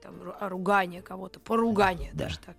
там, 0.04 0.16
а, 0.40 0.50
ругания 0.50 1.02
кого-то, 1.02 1.40
поругания 1.40 2.12
Да. 2.14 2.26
даже 2.26 2.40
так. 2.40 2.58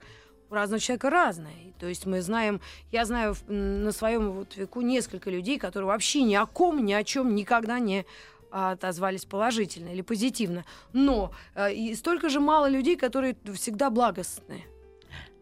У 0.49 0.55
разного 0.55 0.81
человека 0.81 1.11
разное. 1.11 1.75
То 1.79 1.87
есть 1.87 2.07
мы 2.07 2.23
знаем, 2.23 2.61
я 2.91 3.05
знаю 3.05 3.37
на 3.47 3.93
своем 3.93 4.33
вот 4.33 4.57
веку 4.57 4.81
несколько 4.81 5.31
людей, 5.31 5.59
которые 5.59 5.89
вообще 5.89 6.23
ни 6.23 6.35
о 6.35 6.47
ком, 6.47 6.85
ни 6.85 6.93
о 6.95 7.05
чем 7.05 7.35
никогда 7.35 7.79
не 7.79 8.07
отозвались 8.51 9.27
положительно 9.27 9.91
или 9.91 10.01
позитивно. 10.03 10.65
Но 10.93 11.33
э, 11.55 11.73
и 11.73 11.95
столько 11.95 12.29
же 12.31 12.41
мало 12.41 12.69
людей, 12.69 12.97
которые 12.97 13.37
всегда 13.55 13.91
благостные. 13.91 14.65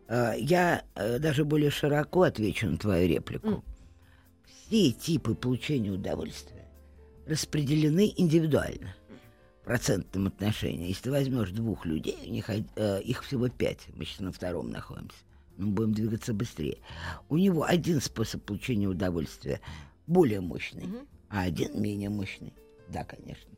Э, 0.09 0.35
Я 0.39 0.85
э, 0.95 1.19
даже 1.19 1.45
более 1.45 1.71
широко 1.71 2.23
отвечу 2.23 2.69
на 2.69 2.79
твою 2.79 3.09
реплику. 3.09 3.63
Все 4.47 4.91
типы 4.91 5.35
получения 5.35 5.91
удовольствия 5.91 6.67
распределены 7.27 8.13
индивидуально 8.17 8.95
в 9.61 9.65
процентном 9.67 10.29
отношении. 10.29 10.89
Если 10.89 11.05
ты 11.05 11.11
возьмешь 11.11 11.51
двух 11.51 11.85
людей, 11.85 12.19
у 12.27 12.31
них, 12.31 12.49
э, 12.49 13.03
их 13.03 13.23
всего 13.23 13.49
пять, 13.49 13.87
мы 13.95 14.05
сейчас 14.07 14.21
на 14.21 14.33
втором 14.33 14.71
находимся, 14.71 15.17
мы 15.59 15.67
будем 15.69 15.93
двигаться 15.93 16.33
быстрее. 16.33 16.79
У 17.29 17.37
него 17.37 17.65
один 17.65 18.01
способ 18.01 18.43
получения 18.45 18.87
удовольствия 18.89 19.61
более 20.07 20.41
мощный, 20.41 20.89
а 21.29 21.43
один 21.43 21.81
менее 21.81 22.09
мощный. 22.09 22.55
Да, 22.89 23.05
конечно. 23.05 23.51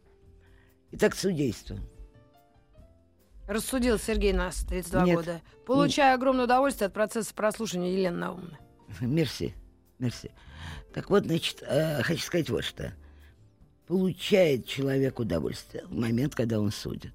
Итак, 0.90 1.14
судейство. 1.14 1.78
Рассудил 3.50 3.98
Сергей 3.98 4.32
нас, 4.32 4.64
32 4.68 5.04
Нет. 5.04 5.16
года. 5.16 5.40
Получаю 5.66 6.14
огромное 6.14 6.44
удовольствие 6.44 6.86
от 6.86 6.92
процесса 6.92 7.34
прослушивания 7.34 7.90
Елены 7.90 8.16
Наумны. 8.16 8.56
Мерси, 9.00 9.56
мерси. 9.98 10.30
Так 10.94 11.10
вот, 11.10 11.24
значит, 11.24 11.60
э, 11.66 12.00
хочу 12.04 12.22
сказать 12.22 12.48
вот 12.48 12.62
что. 12.62 12.92
Получает 13.88 14.68
человек 14.68 15.18
удовольствие 15.18 15.84
в 15.86 15.98
момент, 15.98 16.36
когда 16.36 16.60
он 16.60 16.70
судит. 16.70 17.12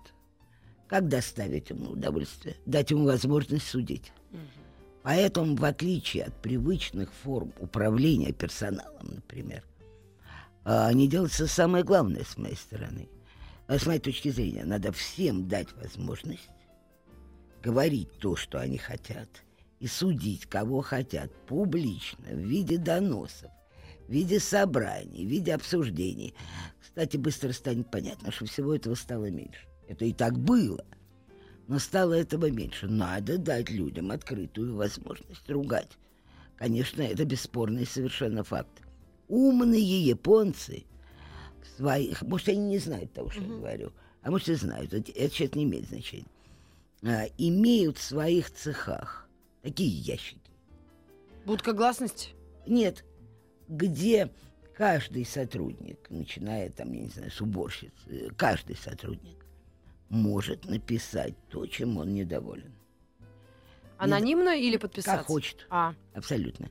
Как 0.89 1.07
доставить 1.07 1.69
ему 1.69 1.91
удовольствие? 1.91 2.57
Дать 2.65 2.91
ему 2.91 3.05
возможность 3.05 3.69
судить. 3.69 4.11
Поэтому, 5.03 5.55
в 5.55 5.63
отличие 5.63 6.25
от 6.25 6.33
привычных 6.41 7.13
форм 7.13 7.53
управления 7.59 8.33
персоналом, 8.33 9.07
например, 9.07 9.63
а, 10.65 10.91
не 10.91 11.07
делается 11.07 11.47
самое 11.47 11.85
главное 11.85 12.25
с 12.25 12.37
моей 12.37 12.57
стороны. 12.57 13.07
А 13.67 13.79
С 13.79 13.85
моей 13.85 13.99
точки 13.99 14.29
зрения, 14.29 14.63
надо 14.63 14.91
всем 14.91 15.47
дать 15.47 15.73
возможность 15.73 16.49
говорить 17.63 18.11
то, 18.19 18.35
что 18.35 18.59
они 18.59 18.77
хотят, 18.77 19.27
и 19.79 19.87
судить, 19.87 20.45
кого 20.45 20.81
хотят, 20.81 21.31
публично, 21.47 22.27
в 22.29 22.37
виде 22.37 22.77
доносов, 22.77 23.49
в 24.07 24.11
виде 24.11 24.39
собраний, 24.39 25.25
в 25.25 25.29
виде 25.29 25.55
обсуждений. 25.55 26.35
Кстати, 26.79 27.17
быстро 27.17 27.51
станет 27.53 27.89
понятно, 27.89 28.31
что 28.31 28.45
всего 28.45 28.75
этого 28.75 28.93
стало 28.93 29.31
меньше. 29.31 29.67
Это 29.87 30.05
и 30.05 30.13
так 30.13 30.37
было. 30.37 30.85
Но 31.67 31.79
стало 31.79 32.13
этого 32.13 32.51
меньше. 32.51 32.87
Надо 32.87 33.39
дать 33.39 33.71
людям 33.71 34.11
открытую 34.11 34.75
возможность 34.75 35.49
ругать. 35.49 35.97
Конечно, 36.57 37.01
это 37.01 37.25
бесспорный 37.25 37.87
совершенно 37.87 38.43
факт. 38.43 38.83
Умные 39.27 40.05
японцы 40.05 40.85
своих, 41.77 42.21
может, 42.23 42.49
они 42.49 42.59
не 42.59 42.77
знают 42.77 43.13
того, 43.13 43.29
что 43.29 43.41
я 43.41 43.47
говорю, 43.47 43.91
а 44.21 44.31
может, 44.31 44.49
и 44.49 44.55
знают, 44.55 44.93
это, 44.93 45.11
это 45.11 45.33
сейчас 45.33 45.53
не 45.55 45.63
имеет 45.63 45.87
значения, 45.87 46.25
а, 47.03 47.25
имеют 47.37 47.97
в 47.97 48.01
своих 48.01 48.51
цехах 48.51 49.27
такие 49.61 49.89
ящики. 49.89 50.39
Будка 51.45 51.73
гласности? 51.73 52.31
Нет, 52.65 53.05
где 53.67 54.31
каждый 54.75 55.25
сотрудник, 55.25 56.09
начиная 56.09 56.69
там, 56.69 56.91
я 56.93 57.01
не 57.01 57.09
знаю, 57.09 57.31
с 57.31 57.41
уборщицы, 57.41 58.31
каждый 58.37 58.75
сотрудник 58.75 59.45
может 60.09 60.65
написать 60.65 61.33
то, 61.49 61.65
чем 61.65 61.97
он 61.97 62.13
недоволен. 62.13 62.73
Анонимно 63.97 64.57
или 64.57 64.77
подписаться? 64.77 65.17
Как 65.17 65.27
хочет. 65.27 65.67
А, 65.69 65.93
Абсолютно. 66.13 66.69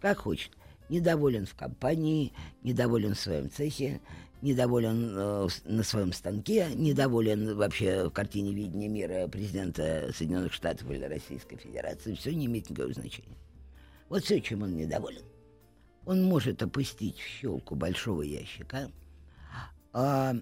Как 0.00 0.18
хочет. 0.18 0.52
Недоволен 0.88 1.46
в 1.46 1.54
компании, 1.54 2.32
недоволен 2.62 3.14
в 3.14 3.20
своем 3.20 3.50
цехе, 3.50 4.00
недоволен 4.42 5.14
э, 5.16 5.48
на 5.64 5.82
своем 5.82 6.12
станке, 6.12 6.68
недоволен 6.74 7.56
вообще 7.56 8.08
в 8.08 8.10
картине 8.10 8.52
видения 8.52 8.88
мира 8.88 9.28
президента 9.28 10.10
Соединенных 10.14 10.52
Штатов 10.52 10.90
или 10.90 11.04
Российской 11.04 11.56
Федерации. 11.56 12.14
Все 12.14 12.34
не 12.34 12.46
имеет 12.46 12.70
никакого 12.70 12.92
значения. 12.92 13.36
Вот 14.08 14.24
все, 14.24 14.40
чем 14.40 14.62
он 14.62 14.76
недоволен, 14.76 15.22
он 16.04 16.22
может 16.22 16.62
опустить 16.62 17.18
в 17.18 17.26
щелку 17.26 17.74
большого 17.74 18.22
ящика, 18.22 18.90
а, 19.92 20.34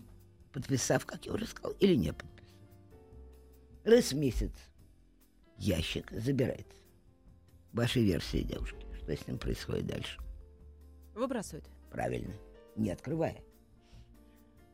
подписав, 0.52 1.06
как 1.06 1.24
я 1.24 1.32
уже 1.32 1.46
сказал, 1.46 1.72
или 1.80 1.94
не 1.94 2.12
подписав. 2.12 2.34
Раз 3.84 4.12
в 4.12 4.16
месяц 4.16 4.52
ящик 5.56 6.10
забирается. 6.10 6.82
Ваша 7.72 8.00
версия, 8.00 8.42
девушки, 8.42 8.86
что 8.96 9.16
с 9.16 9.26
ним 9.26 9.38
происходит 9.38 9.86
дальше? 9.86 10.20
Выбрасывают. 11.14 11.64
Правильно, 11.90 12.34
не 12.76 12.90
открывая. 12.90 13.36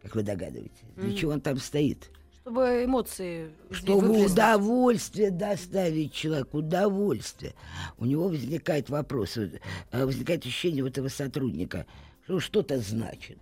Как 0.02 0.14
вы 0.14 0.22
догадываетесь. 0.22 0.82
Для 0.96 1.08
Мгм. 1.08 1.16
чего 1.16 1.32
он 1.32 1.40
там 1.40 1.58
стоит? 1.58 2.10
чтобы 2.42 2.84
эмоции 2.84 3.52
Чтобы 3.70 4.00
выплеснуть. 4.00 4.32
удовольствие 4.32 5.30
доставить 5.30 6.12
человеку, 6.12 6.58
удовольствие. 6.58 7.54
У 7.98 8.06
него 8.06 8.28
возникает 8.28 8.88
вопрос, 8.88 9.36
вот, 9.36 9.50
э, 9.92 10.04
возникает 10.04 10.44
ощущение 10.44 10.82
у 10.82 10.86
этого 10.88 11.08
сотрудника, 11.08 11.86
что 12.24 12.40
что-то 12.40 12.78
значит. 12.80 13.38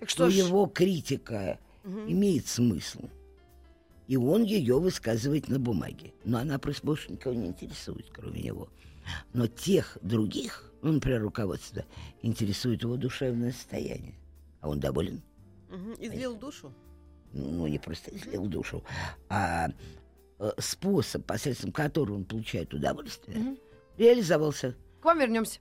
Так 0.00 0.08
что 0.08 0.28
что 0.28 0.30
ж, 0.30 0.46
его 0.46 0.66
критика 0.66 1.58
имеет 1.84 2.46
смысл. 2.48 3.02
И 4.08 4.16
он 4.16 4.42
ее 4.42 4.80
высказывает 4.80 5.48
на 5.48 5.58
бумаге. 5.60 6.12
Но 6.24 6.38
она 6.38 6.58
просто 6.58 6.84
больше 6.86 7.12
никого 7.12 7.34
не 7.36 7.48
интересует, 7.48 8.06
кроме 8.12 8.40
него. 8.42 8.68
Но 9.32 9.46
тех 9.46 9.98
других, 10.02 10.72
ну, 10.82 10.92
например, 10.92 11.22
руководство, 11.22 11.84
интересует 12.22 12.82
его 12.82 12.96
душевное 12.96 13.52
состояние. 13.52 14.14
А 14.60 14.68
он 14.70 14.80
доволен. 14.80 15.22
Мгм. 15.72 15.94
Излил 15.98 16.36
душу. 16.36 16.72
Ну, 17.32 17.66
не 17.66 17.78
просто 17.78 18.14
излил 18.14 18.46
душу, 18.46 18.84
а 19.30 19.68
э, 20.38 20.50
способ, 20.58 21.24
посредством 21.24 21.72
которого 21.72 22.16
он 22.16 22.24
получает 22.24 22.74
удовольствие, 22.74 23.56
реализовался. 23.96 24.76
к 25.00 25.04
вам 25.04 25.18
вернемся. 25.18 25.58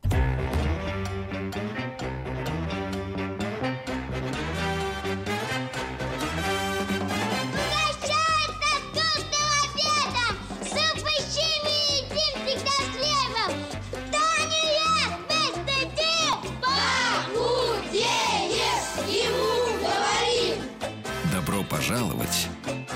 Добро 21.46 21.64
пожаловать 21.64 22.50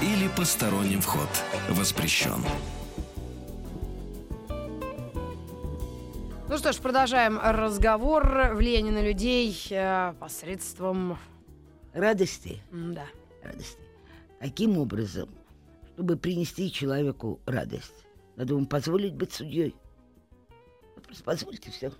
или 0.03 0.27
посторонним 0.37 1.01
вход 1.01 1.29
воспрещен. 1.69 2.43
Ну 6.47 6.57
что 6.57 6.71
ж, 6.71 6.77
продолжаем 6.77 7.39
разговор. 7.41 8.51
Влияние 8.53 8.93
на 8.93 9.01
людей 9.01 9.55
э, 9.71 10.13
посредством... 10.19 11.17
Радости 11.93 12.61
Да. 12.71 13.05
радости. 13.41 13.81
Таким 14.39 14.77
образом, 14.77 15.29
чтобы 15.95 16.15
принести 16.15 16.71
человеку 16.71 17.39
радость, 17.47 18.05
надо 18.35 18.53
ему 18.53 18.67
позволить 18.67 19.15
быть 19.15 19.33
судьей. 19.33 19.75
Вот 20.95 21.05
Просто 21.05 21.23
позвольте 21.23 21.71
все. 21.71 21.91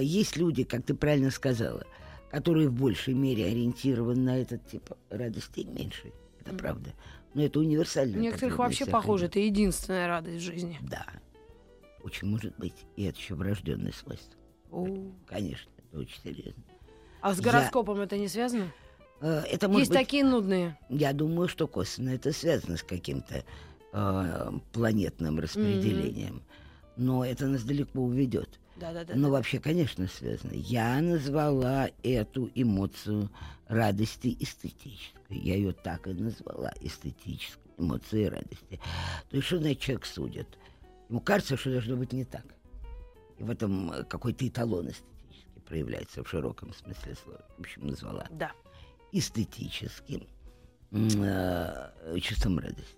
Есть 0.00 0.36
люди, 0.36 0.64
как 0.64 0.84
ты 0.84 0.94
правильно 0.94 1.30
сказала, 1.30 1.86
которые 2.30 2.68
в 2.68 2.72
большей 2.74 3.14
мере 3.14 3.46
ориентированы 3.46 4.20
на 4.20 4.38
этот 4.38 4.66
тип 4.66 4.90
радости, 5.10 5.60
меньше. 5.60 6.12
Это 6.40 6.54
правда. 6.54 6.90
Но 7.34 7.42
это 7.42 7.60
универсально. 7.60 8.16
У 8.16 8.20
некоторых 8.20 8.58
вообще 8.58 8.86
похоже, 8.86 9.26
это 9.26 9.38
единственная 9.40 10.06
радость 10.08 10.38
в 10.38 10.40
жизни. 10.40 10.78
Да. 10.82 11.06
Очень 12.02 12.28
может 12.28 12.56
быть. 12.56 12.74
И 12.96 13.04
это 13.04 13.18
еще 13.18 13.34
врожденное 13.34 13.92
свойство. 13.92 14.38
О. 14.70 14.86
Конечно, 15.26 15.70
это 15.90 15.98
очень 16.00 16.20
серьезно. 16.22 16.62
А 17.20 17.34
с 17.34 17.38
Я- 17.38 17.44
гороскопом 17.44 18.00
это 18.00 18.16
не 18.16 18.28
связано? 18.28 18.72
Э, 19.20 19.42
Это 19.50 19.68
может 19.68 19.80
Есть 19.80 19.90
быть 19.90 19.98
такие 19.98 20.24
нудные. 20.24 20.78
Я 20.88 21.12
думаю, 21.12 21.48
что 21.48 21.66
косвенно 21.66 22.10
это 22.10 22.32
связано 22.32 22.76
с 22.76 22.82
каким-то 22.82 23.44
э, 23.92 24.50
планетным 24.72 25.38
распределением. 25.38 26.42
Но 26.96 27.24
это 27.24 27.46
нас 27.46 27.62
далеко 27.64 28.00
уведет. 28.00 28.60
Да-да-да. 28.76 29.14
Но 29.14 29.30
вообще, 29.30 29.58
конечно, 29.58 30.06
связано. 30.06 30.52
Я 30.52 31.00
назвала 31.00 31.88
эту 32.02 32.50
эмоцию 32.54 33.30
радости 33.68 34.36
эстетической. 34.38 35.38
Я 35.38 35.56
ее 35.56 35.72
так 35.72 36.06
и 36.06 36.12
назвала. 36.12 36.72
Эстетической 36.80 37.70
эмоцией 37.78 38.28
радости. 38.28 38.80
То 39.30 39.36
есть, 39.36 39.46
что 39.46 39.58
значит 39.58 39.80
человек 39.80 40.06
судит? 40.06 40.58
Ему 41.08 41.20
кажется, 41.20 41.56
что 41.56 41.70
должно 41.70 41.96
быть 41.96 42.12
не 42.12 42.24
так. 42.24 42.44
И 43.38 43.42
в 43.42 43.50
этом 43.50 43.92
э, 43.92 44.04
какой-то 44.04 44.46
эталон 44.46 44.88
эстетический 44.88 45.60
проявляется 45.66 46.22
в 46.24 46.28
широком 46.28 46.72
смысле 46.72 47.14
слова. 47.22 47.44
В 47.56 47.60
общем, 47.60 47.86
назвала 47.86 48.26
Да. 48.30 48.52
эстетическим 49.12 50.26
э, 50.92 52.18
чувством 52.20 52.58
радости. 52.58 52.96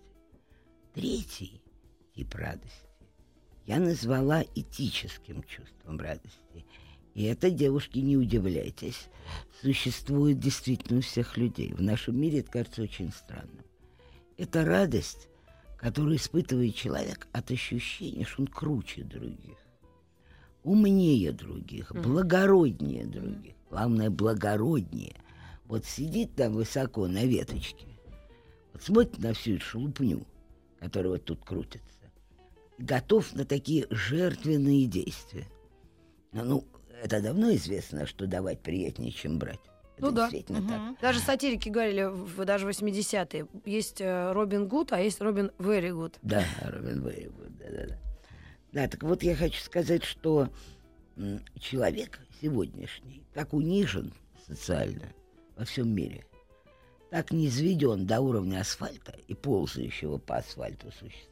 Третий 0.95 1.61
тип 2.14 2.35
радости 2.35 2.88
я 3.68 3.78
назвала 3.78 4.44
этическим 4.54 5.42
чувством 5.42 6.00
радости. 6.00 6.64
И 7.14 7.24
это, 7.24 7.50
девушки, 7.50 7.98
не 7.98 8.16
удивляйтесь, 8.16 9.09
существует 9.61 10.40
действительно 10.40 11.00
у 11.00 11.02
всех 11.02 11.37
людей. 11.37 11.74
В 11.74 11.83
нашем 11.83 12.18
мире 12.18 12.40
это 12.40 12.50
кажется 12.50 12.83
очень 12.83 13.12
странным. 13.12 13.64
Это 14.38 14.64
радость, 14.64 15.28
которую 15.76 16.16
испытывает 16.16 16.74
человек 16.76 17.28
от 17.33 17.50
ощущения, 17.50 18.24
что 18.24 18.42
он 18.42 18.48
круче 18.48 19.02
других, 19.02 19.59
умнее 20.62 21.33
других, 21.33 21.92
благороднее 21.92 23.04
других. 23.04 23.54
Главное, 23.68 24.09
благороднее. 24.09 25.16
Вот 25.66 25.85
сидит 25.85 26.35
там 26.37 26.54
высоко 26.54 27.07
на 27.07 27.26
веточке, 27.26 27.87
вот 28.72 28.83
смотрит 28.83 29.18
на 29.18 29.35
всю 29.35 29.57
эту 29.57 29.64
шелупню, 29.64 30.26
которая 30.81 31.12
вот 31.12 31.24
тут 31.26 31.44
крутится, 31.44 31.98
готов 32.79 33.35
на 33.35 33.45
такие 33.45 33.87
жертвенные 33.91 34.87
действия. 34.87 35.47
А, 36.33 36.45
Ну, 36.45 36.64
это 37.03 37.21
давно 37.21 37.53
известно, 37.55 38.07
что 38.07 38.27
давать 38.27 38.61
приятнее, 38.61 39.12
чем 39.12 39.38
брать. 39.38 39.61
Это 39.97 40.07
Ну 40.07 40.12
да. 40.12 40.31
действительно 40.31 40.69
так. 40.69 41.01
Даже 41.01 41.21
сатирики 41.21 41.69
говорили, 41.69 42.05
в, 42.05 42.45
даже 42.45 42.69
80-е, 42.69 43.47
есть 43.64 44.01
э, 44.01 44.33
Робин 44.33 44.69
Гуд, 44.69 44.93
а 44.93 45.01
есть 45.01 45.21
Робин 45.21 45.51
Very 45.59 45.91
Good. 45.91 46.14
Да, 46.23 46.45
Робин 46.62 47.05
Уэйвуд, 47.05 47.59
да-да-да. 47.59 47.99
Да, 48.73 48.87
так 48.88 49.03
вот 49.03 49.23
я 49.23 49.35
хочу 49.35 49.61
сказать, 49.62 50.05
что 50.05 50.49
человек 51.59 52.21
сегодняшний 52.41 53.23
так 53.35 53.53
унижен 53.53 54.12
социально 54.47 55.07
во 55.57 55.64
всем 55.64 55.88
мире, 55.93 56.25
так 57.11 57.33
низведен 57.33 58.07
до 58.07 58.21
уровня 58.21 58.61
асфальта 58.61 59.17
и 59.27 59.35
ползающего 59.35 60.19
по 60.19 60.37
асфальту 60.37 60.93
существа. 60.93 61.28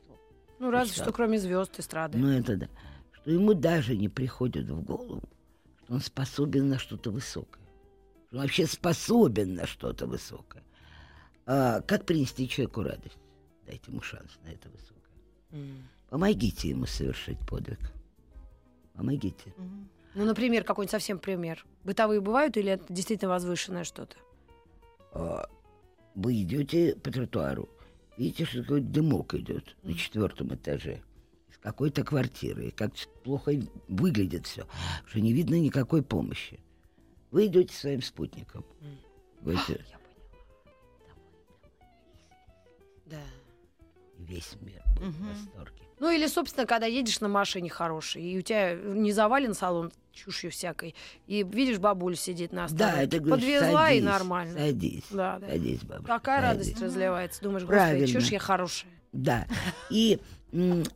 Ну, 0.59 0.71
разве 0.71 0.91
Точно. 0.91 1.05
что 1.05 1.13
кроме 1.13 1.39
звезд 1.39 1.79
эстрады. 1.79 2.19
Ну 2.19 2.29
это 2.29 2.57
да. 2.57 2.69
Что 3.13 3.31
ему 3.31 3.55
даже 3.55 3.97
не 3.97 4.09
приходит 4.09 4.69
в 4.69 4.83
голову, 4.83 5.23
что 5.85 5.95
он 5.95 6.01
способен 6.01 6.69
на 6.69 6.79
что-то 6.79 7.11
высокое. 7.11 7.63
Что 8.29 8.37
он 8.37 8.43
вообще 8.43 8.67
способен 8.67 9.55
на 9.55 9.67
что-то 9.67 10.07
высокое. 10.07 10.63
А 11.47 11.81
как 11.83 12.07
принести 12.07 12.49
человеку 12.49 12.83
радость? 12.83 13.19
Дайте 13.67 13.91
ему 13.91 14.01
шанс 14.03 14.39
на 14.45 14.49
это 14.51 14.69
высокое. 14.69 15.03
М. 15.53 15.89
Помогите 16.09 16.69
ему 16.71 16.87
совершить 16.87 17.39
подвиг. 17.47 17.93
Помогите. 18.95 19.53
Ну, 20.15 20.25
например, 20.25 20.65
какой-нибудь 20.65 20.91
совсем 20.91 21.19
пример. 21.19 21.65
Бытовые 21.85 22.21
бывают 22.21 22.57
или 22.57 22.73
это 22.73 22.85
действительно 22.93 23.31
возвышенное 23.31 23.85
что-то? 23.85 24.17
А, 25.13 25.47
Вы 26.15 26.41
идете 26.43 26.97
по 26.97 27.11
тротуару, 27.11 27.69
видите, 28.17 28.45
что 28.45 28.63
такой 28.63 28.81
дымок 28.81 29.35
идет 29.35 29.77
на 29.83 29.95
четвертом 29.95 30.55
этаже. 30.55 31.03
из 31.51 31.59
какой-то 31.59 32.03
квартиры, 32.05 32.67
и 32.69 32.71
как 32.71 32.93
плохо 33.25 33.53
выглядит 33.89 34.47
все, 34.47 34.67
что 35.07 35.21
не 35.21 35.33
видно 35.33 35.59
никакой 35.59 36.03
помощи. 36.03 36.61
Вы 37.31 37.47
идете 37.47 37.75
своим 37.75 38.03
спутником. 38.03 38.65
Говорите, 39.41 39.85
Да. 43.07 43.23
весь 44.19 44.57
мир 44.61 44.83
будет 44.97 45.15
в 45.15 45.21
Мгм. 45.21 45.29
восторге. 45.29 45.86
Ну 45.99 46.11
или, 46.11 46.27
собственно, 46.27 46.67
когда 46.67 46.87
едешь 46.87 47.21
на 47.21 47.29
машине 47.29 47.71
хорошей, 47.71 48.23
и 48.23 48.39
у 48.39 48.43
тебя 48.43 48.75
не 48.75 49.13
завален 49.13 49.55
салон 49.55 49.93
чушью 50.13 50.51
всякой, 50.51 50.95
и 51.27 51.43
видишь, 51.43 51.79
бабуля 51.79 52.17
сидит 52.17 52.53
на 52.53 52.69
Да, 52.69 52.87
остановке. 52.89 53.03
это 53.05 53.19
говоришь, 53.21 53.45
Подвезла 53.45 53.91
и 53.91 53.95
садись, 54.01 54.05
нормально. 54.05 54.59
Садись, 54.59 55.05
Да, 55.11 55.39
да. 55.39 55.49
садись, 55.49 55.81
бабушка. 55.81 56.07
Такая 56.07 56.41
садись. 56.43 56.67
радость 56.69 56.83
разливается. 56.83 57.43
Думаешь, 57.43 57.63
господи, 57.63 57.79
Правильно. 57.79 58.07
чушь 58.09 58.29
я 58.31 58.39
хорошая. 58.39 58.91
Да. 59.13 59.47
И 59.91 60.19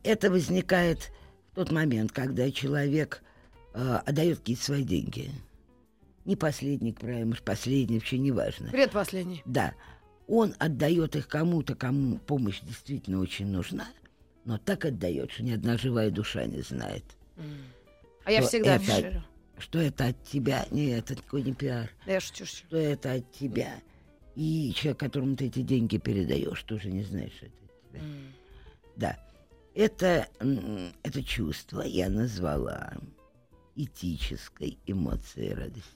это 0.03 0.29
возникает 0.31 1.11
в 1.51 1.55
тот 1.55 1.71
момент, 1.71 2.11
когда 2.11 2.49
человек 2.51 3.23
э, 3.73 3.99
отдает 4.05 4.39
какие-то 4.39 4.63
свои 4.63 4.83
деньги. 4.83 5.31
Не 6.25 6.35
последний, 6.35 6.93
правильно, 6.93 7.35
последний, 7.43 7.97
вообще 7.97 8.19
не 8.19 8.31
важно. 8.31 8.69
Привет, 8.69 8.91
последний. 8.91 9.41
Да, 9.45 9.73
он 10.27 10.53
отдает 10.59 11.15
их 11.15 11.27
кому-то, 11.27 11.73
кому 11.75 12.17
помощь 12.19 12.59
действительно 12.61 13.19
очень 13.19 13.47
нужна, 13.47 13.87
но 14.45 14.57
так 14.57 14.85
отдает, 14.85 15.31
что 15.31 15.43
ни 15.43 15.51
одна 15.51 15.77
живая 15.77 16.09
душа 16.11 16.45
не 16.45 16.61
знает, 16.61 17.03
А 18.25 18.31
я 18.31 18.41
всегда 18.41 18.75
это- 18.75 18.83
афиширую. 18.83 19.23
что 19.57 19.79
это 19.79 20.07
от 20.07 20.23
тебя. 20.23 20.65
Нет, 20.71 21.05
это 21.11 21.15
никакой 21.21 21.43
не 21.43 21.53
пиар. 21.53 21.89
Да 22.05 22.13
я 22.13 22.19
шучу, 22.19 22.45
шучу. 22.45 22.65
Что 22.67 22.77
это 22.77 23.13
от 23.13 23.31
тебя. 23.31 23.79
И 24.35 24.73
человек, 24.75 24.99
которому 24.99 25.35
ты 25.35 25.45
эти 25.47 25.61
деньги 25.61 25.97
передаешь, 25.97 26.63
тоже 26.63 26.89
не 26.89 27.03
знаешь, 27.03 27.33
что 27.33 27.45
это 27.45 27.55
от 27.55 27.91
тебя. 27.91 28.01
Да. 28.95 29.19
Это, 29.73 30.27
это 31.03 31.23
чувство 31.23 31.81
я 31.81 32.09
назвала 32.09 32.93
этической 33.75 34.77
эмоцией 34.85 35.53
радости. 35.53 35.89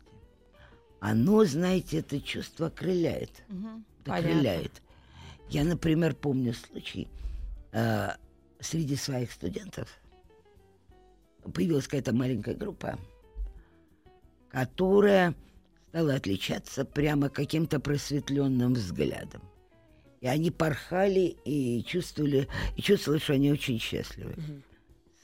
Оно, 1.00 1.44
знаете, 1.46 2.00
это 2.00 2.20
чувство 2.22 2.68
окрыляет. 2.68 3.32
Понятно. 3.48 3.84
Окрыляет. 4.32 4.72
Я, 5.50 5.64
например, 5.64 6.16
помню 6.16 6.54
случай 6.54 7.08
э, 7.74 8.10
среди 8.66 8.96
своих 8.96 9.32
студентов. 9.32 9.90
Появилась 11.54 11.86
какая-то 11.86 12.14
маленькая 12.14 12.56
группа, 12.56 12.98
которая 14.50 15.36
стала 15.90 16.16
отличаться 16.16 16.84
прямо 16.84 17.30
каким-то 17.30 17.80
просветленным 17.80 18.74
взглядом. 18.74 19.42
И 20.22 20.28
они 20.28 20.50
порхали 20.50 21.38
и 21.46 21.84
чувствовали, 21.84 22.48
и 22.76 22.82
чувствовали, 22.82 23.20
что 23.20 23.34
они 23.34 23.52
очень 23.52 23.80
счастливы. 23.80 24.36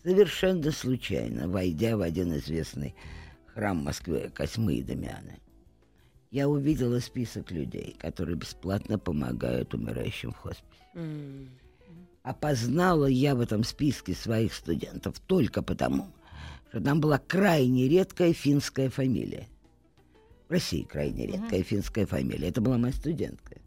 Совершенно 0.04 0.72
случайно, 0.72 1.48
войдя 1.48 1.98
в 1.98 2.02
один 2.02 2.36
известный 2.38 2.96
храм 3.48 3.78
Москвы 3.78 4.32
Косьмы 4.34 4.76
и 4.76 4.84
Дамиана, 4.84 5.38
я 6.30 6.48
увидела 6.48 7.00
список 7.00 7.52
людей, 7.52 7.96
которые 8.00 8.38
бесплатно 8.38 8.98
помогают 8.98 9.74
умирающим 9.74 10.32
в 10.32 10.38
хосписе. 10.38 10.84
М. 10.94 11.50
Опознала 12.24 13.08
я 13.08 13.34
в 13.34 13.42
этом 13.42 13.64
списке 13.64 14.14
своих 14.14 14.54
студентов 14.54 15.20
только 15.20 15.64
потому, 15.64 16.12
что 16.70 16.80
там 16.80 17.02
была 17.02 17.18
крайне 17.18 17.88
редкая 17.88 18.34
финская 18.34 18.90
фамилия. 18.90 19.48
В 20.48 20.52
России 20.52 20.84
крайне 20.84 21.26
редкая 21.26 21.64
финская 21.64 22.06
фамилия. 22.06 22.50
Это 22.50 22.62
была 22.62 22.78
моя 22.78 22.94
студентка. 22.94 23.58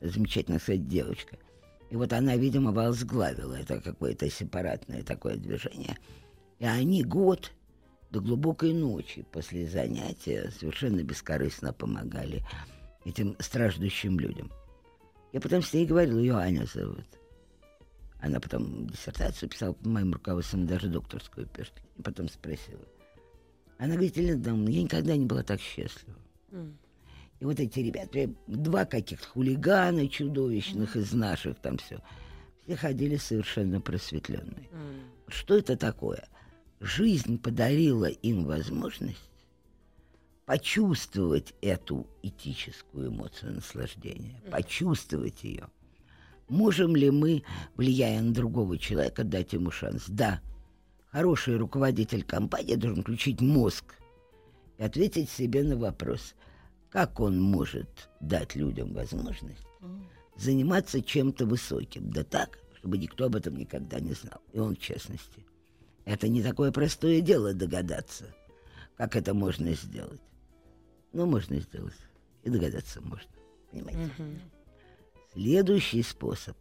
Замечательная, 0.00 0.60
кстати, 0.60 0.78
девочка. 0.78 1.36
И 1.90 1.96
вот 1.96 2.12
она, 2.12 2.36
видимо, 2.36 2.70
возглавила 2.70 3.54
это 3.54 3.80
какое-то 3.80 4.30
сепаратное 4.30 5.02
такое 5.02 5.36
движение. 5.36 5.98
И 6.60 6.66
они 6.66 7.02
год 7.02 7.50
до 8.10 8.20
глубокой 8.20 8.72
ночи 8.72 9.24
после 9.32 9.66
занятия 9.66 10.52
совершенно 10.58 11.02
бескорыстно 11.02 11.72
помогали 11.72 12.44
этим 13.04 13.34
страждущим 13.40 14.20
людям. 14.20 14.52
Я 15.32 15.40
потом 15.40 15.62
с 15.62 15.72
ней 15.72 15.86
говорила, 15.86 16.18
ее 16.18 16.36
Аня 16.36 16.66
зовут. 16.72 17.06
Она 18.20 18.38
потом 18.38 18.86
диссертацию 18.86 19.48
писала 19.48 19.72
под 19.72 19.86
моим 19.86 20.12
руководством, 20.12 20.66
даже 20.66 20.88
докторскую 20.88 21.46
пишет. 21.46 21.74
И 21.96 22.02
потом 22.02 22.28
спросила. 22.28 22.84
Она 23.78 23.94
говорит, 23.94 24.16
Елена 24.16 24.42
Дамовна, 24.42 24.68
я 24.68 24.82
никогда 24.82 25.16
не 25.16 25.24
была 25.24 25.42
так 25.42 25.60
счастлива. 25.60 26.18
И 27.40 27.44
вот 27.44 27.58
эти 27.58 27.80
ребята, 27.80 28.30
два 28.46 28.84
каких-то 28.84 29.26
хулигана 29.26 30.06
чудовищных 30.08 30.96
из 30.96 31.12
наших 31.14 31.58
там 31.60 31.78
все, 31.78 32.00
все 32.64 32.76
ходили 32.76 33.16
совершенно 33.16 33.80
просветленные. 33.80 34.68
Что 35.28 35.56
это 35.56 35.76
такое? 35.76 36.28
Жизнь 36.80 37.38
подарила 37.38 38.06
им 38.06 38.44
возможность 38.44 39.30
почувствовать 40.44 41.54
эту 41.62 42.06
этическую 42.22 43.08
эмоцию 43.08 43.54
наслаждения, 43.54 44.42
почувствовать 44.50 45.44
ее. 45.44 45.68
Можем 46.50 46.96
ли 46.96 47.10
мы, 47.10 47.42
влияя 47.76 48.20
на 48.20 48.34
другого 48.34 48.76
человека, 48.76 49.24
дать 49.24 49.54
ему 49.54 49.70
шанс? 49.70 50.04
Да. 50.08 50.42
Хороший 51.10 51.56
руководитель 51.56 52.24
компании 52.24 52.74
должен 52.74 53.02
включить 53.02 53.40
мозг 53.40 53.94
и 54.76 54.82
ответить 54.82 55.30
себе 55.30 55.62
на 55.62 55.76
вопрос, 55.76 56.34
как 56.90 57.20
он 57.20 57.40
может 57.40 58.10
дать 58.20 58.54
людям 58.54 58.92
возможность 58.92 59.64
заниматься 60.40 61.02
чем-то 61.02 61.46
высоким, 61.46 62.10
да 62.10 62.24
так, 62.24 62.58
чтобы 62.78 62.98
никто 62.98 63.26
об 63.26 63.36
этом 63.36 63.56
никогда 63.56 64.00
не 64.00 64.12
знал, 64.12 64.40
и 64.52 64.58
он 64.58 64.74
в 64.74 64.80
частности. 64.80 65.44
Это 66.06 66.28
не 66.28 66.42
такое 66.42 66.72
простое 66.72 67.20
дело 67.20 67.52
догадаться, 67.52 68.24
как 68.96 69.16
это 69.16 69.34
можно 69.34 69.72
сделать. 69.74 70.20
Но 71.12 71.26
можно 71.26 71.60
сделать, 71.60 71.94
и 72.42 72.50
догадаться 72.50 73.00
можно, 73.02 73.30
понимаете? 73.70 74.10
Следующий 75.32 76.02
способ 76.02 76.56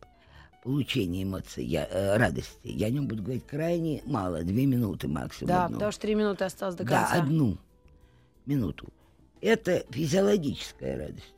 получения 0.63 1.23
эмоций, 1.23 1.65
я, 1.65 1.87
э, 1.89 2.17
радости, 2.17 2.57
я 2.63 2.87
о 2.87 2.89
нем 2.89 3.07
буду 3.07 3.23
говорить 3.23 3.45
крайне 3.47 4.01
мало, 4.05 4.43
две 4.43 4.65
минуты 4.65 5.07
максимум. 5.07 5.47
Да, 5.47 5.65
одну. 5.65 5.75
потому 5.77 5.91
что 5.91 6.01
три 6.01 6.15
минуты 6.15 6.43
осталось 6.43 6.75
до 6.75 6.83
Да, 6.83 6.99
конца. 7.01 7.21
одну 7.23 7.57
минуту. 8.45 8.87
Это 9.41 9.85
физиологическая 9.89 10.97
радость. 10.97 11.33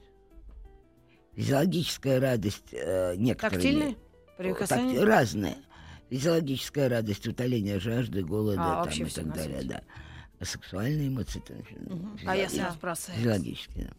Физиологическая 1.36 2.20
радость 2.20 2.74
э, 2.74 3.16
некоторые... 3.16 3.56
Тактильный? 3.62 3.94
Так, 3.94 4.38
Прикасание? 4.38 5.04
разная. 5.04 5.58
Физиологическая 6.10 6.90
радость, 6.90 7.26
утоление 7.28 7.80
жажды, 7.80 8.24
голода 8.24 8.82
А, 8.82 8.86
там, 8.86 8.94
и 9.06 9.10
так 9.10 9.34
далее, 9.34 9.64
да. 9.64 9.82
А 10.40 10.46
сексуальные 10.46 11.08
эмоции 11.08 11.42
там, 11.48 12.18
А 12.28 12.50
сразу 12.50 12.78
про 12.80 12.96
секс. 12.96 13.18
физиологические. 13.18 13.86
да. 13.86 13.92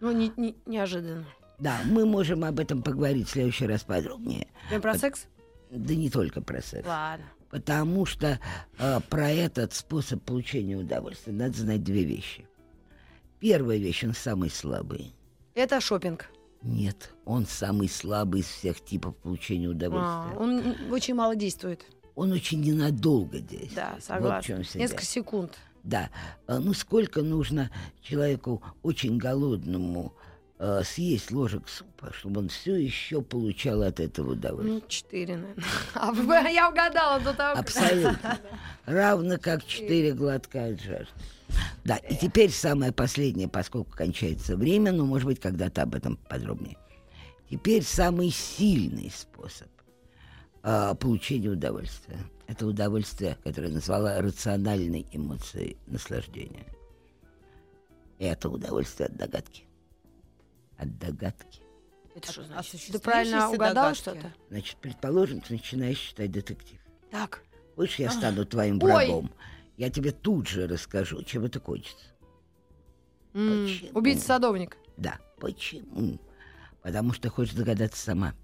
Ну, 0.00 0.10
не- 0.12 0.32
не- 0.36 0.56
неожиданно. 0.66 1.26
Да, 1.60 1.80
мы 1.84 2.06
можем 2.06 2.44
об 2.44 2.58
этом 2.58 2.82
поговорить 2.82 3.28
в 3.28 3.32
следующий 3.32 3.66
раз 3.66 3.82
подробнее. 3.82 4.48
Прям 4.68 4.80
про 4.80 4.96
секс? 4.96 5.26
Да 5.70 5.94
не 5.94 6.08
только 6.10 6.40
про 6.40 6.62
секс. 6.62 6.86
Ладно. 6.88 7.24
Потому 7.50 8.06
что 8.06 8.38
э, 8.78 9.00
про 9.08 9.30
этот 9.30 9.74
способ 9.74 10.22
получения 10.22 10.76
удовольствия 10.76 11.32
надо 11.32 11.56
знать 11.58 11.82
две 11.82 12.04
вещи. 12.04 12.46
Первая 13.40 13.78
вещь, 13.78 14.04
он 14.04 14.14
самый 14.14 14.50
слабый. 14.50 15.12
Это 15.54 15.80
шопинг. 15.80 16.30
Нет, 16.62 17.10
он 17.24 17.46
самый 17.46 17.88
слабый 17.88 18.40
из 18.40 18.46
всех 18.46 18.84
типов 18.84 19.16
получения 19.16 19.66
А, 19.66 19.70
удовольствия. 19.70 20.36
он 20.38 20.58
м, 20.60 20.92
очень 20.92 21.14
мало 21.14 21.34
действует. 21.34 21.84
Он 22.14 22.32
очень 22.32 22.60
ненадолго 22.60 23.40
действует. 23.40 23.74
Да, 23.74 23.92
Вот 23.94 24.02
согласна. 24.04 24.62
вся 24.62 24.78
Несколько 24.78 25.04
секунд. 25.04 25.58
Да. 25.82 26.10
А, 26.46 26.58
Ну, 26.58 26.74
сколько 26.74 27.22
нужно 27.22 27.70
человеку 28.02 28.62
очень 28.82 29.16
голодному 29.16 30.12
э, 30.60 30.82
съесть 30.84 31.30
ложек 31.32 31.68
супа, 31.68 32.12
чтобы 32.12 32.40
он 32.40 32.48
все 32.48 32.76
еще 32.76 33.22
получал 33.22 33.82
от 33.82 33.98
этого 33.98 34.32
удовольствие? 34.32 34.80
Ну, 34.80 34.88
четыре, 34.88 35.36
наверное. 35.36 35.64
А 35.94 36.12
вы- 36.12 36.52
я 36.52 36.68
угадала 36.68 37.18
до 37.20 37.34
того, 37.34 37.58
Абсолютно. 37.58 38.38
Равно 38.84 39.38
как 39.38 39.64
четыре 39.64 40.12
глотка 40.12 40.66
от 40.66 40.80
жажды. 40.80 41.12
Да, 41.84 41.96
и 41.96 42.14
теперь 42.14 42.50
самое 42.50 42.92
последнее, 42.92 43.48
поскольку 43.48 43.90
кончается 43.96 44.56
время, 44.56 44.92
но, 44.92 45.04
может 45.06 45.26
быть, 45.26 45.40
когда-то 45.40 45.82
об 45.82 45.94
этом 45.94 46.16
подробнее. 46.28 46.76
Теперь 47.48 47.82
самый 47.82 48.30
сильный 48.30 49.10
способ 49.10 49.68
а, 50.62 50.94
получения 50.94 51.48
удовольствия. 51.48 52.18
Это 52.46 52.66
удовольствие, 52.66 53.36
которое 53.42 53.68
я 53.68 53.74
назвала 53.74 54.20
рациональной 54.20 55.06
эмоцией 55.10 55.76
наслаждения. 55.86 56.66
И 58.18 58.24
это 58.24 58.48
удовольствие 58.48 59.06
от 59.08 59.16
догадки. 59.16 59.64
От 60.80 60.98
догадки. 60.98 61.60
Это 62.14 62.32
что 62.32 62.42
значит? 62.42 62.80
Ты 62.90 62.98
правильно 62.98 63.50
угадал 63.50 63.94
что-то? 63.94 64.32
Значит, 64.48 64.78
предположим, 64.78 65.42
ты 65.42 65.52
начинаешь 65.52 65.98
читать 65.98 66.32
детектив. 66.32 66.80
Так. 67.10 67.42
Хочешь, 67.76 67.98
я 67.98 68.10
стану 68.10 68.46
твоим 68.46 68.82
Ой. 68.82 68.90
врагом? 68.90 69.30
Я 69.76 69.90
тебе 69.90 70.10
тут 70.10 70.48
же 70.48 70.66
расскажу, 70.66 71.22
чем 71.22 71.44
это 71.44 71.60
кончится. 71.60 72.06
Почему? 73.32 73.90
Убийца-садовник. 73.92 74.78
Да, 74.96 75.18
почему? 75.38 76.18
Потому 76.82 77.12
что 77.12 77.28
хочешь 77.28 77.54
догадаться 77.54 78.02
сама. 78.02 78.34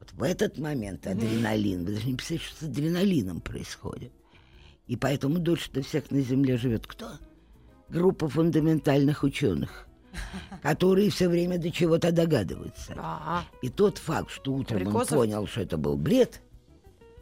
Вот 0.00 0.12
в 0.12 0.22
этот 0.22 0.58
момент 0.58 1.06
адреналин, 1.06 1.84
вы 1.84 1.92
даже 1.92 2.06
не 2.06 2.14
представляете, 2.14 2.50
что 2.50 2.64
с 2.64 2.68
адреналином 2.68 3.40
происходит. 3.40 4.12
И 4.86 4.96
поэтому 4.96 5.38
дольше-то 5.38 5.82
всех 5.82 6.10
на 6.10 6.20
Земле 6.22 6.56
живет 6.56 6.86
кто? 6.86 7.12
Группа 7.88 8.28
фундаментальных 8.28 9.22
ученых, 9.22 9.87
которые 10.62 11.10
все 11.10 11.28
время 11.28 11.58
до 11.58 11.70
чего-то 11.70 12.12
догадываются. 12.12 12.94
Ага. 12.96 13.44
И 13.62 13.68
тот 13.68 13.98
факт, 13.98 14.30
что 14.30 14.54
утром 14.54 14.94
он 14.94 15.06
понял, 15.06 15.46
что 15.46 15.62
это 15.62 15.76
был 15.76 15.96
бред, 15.96 16.40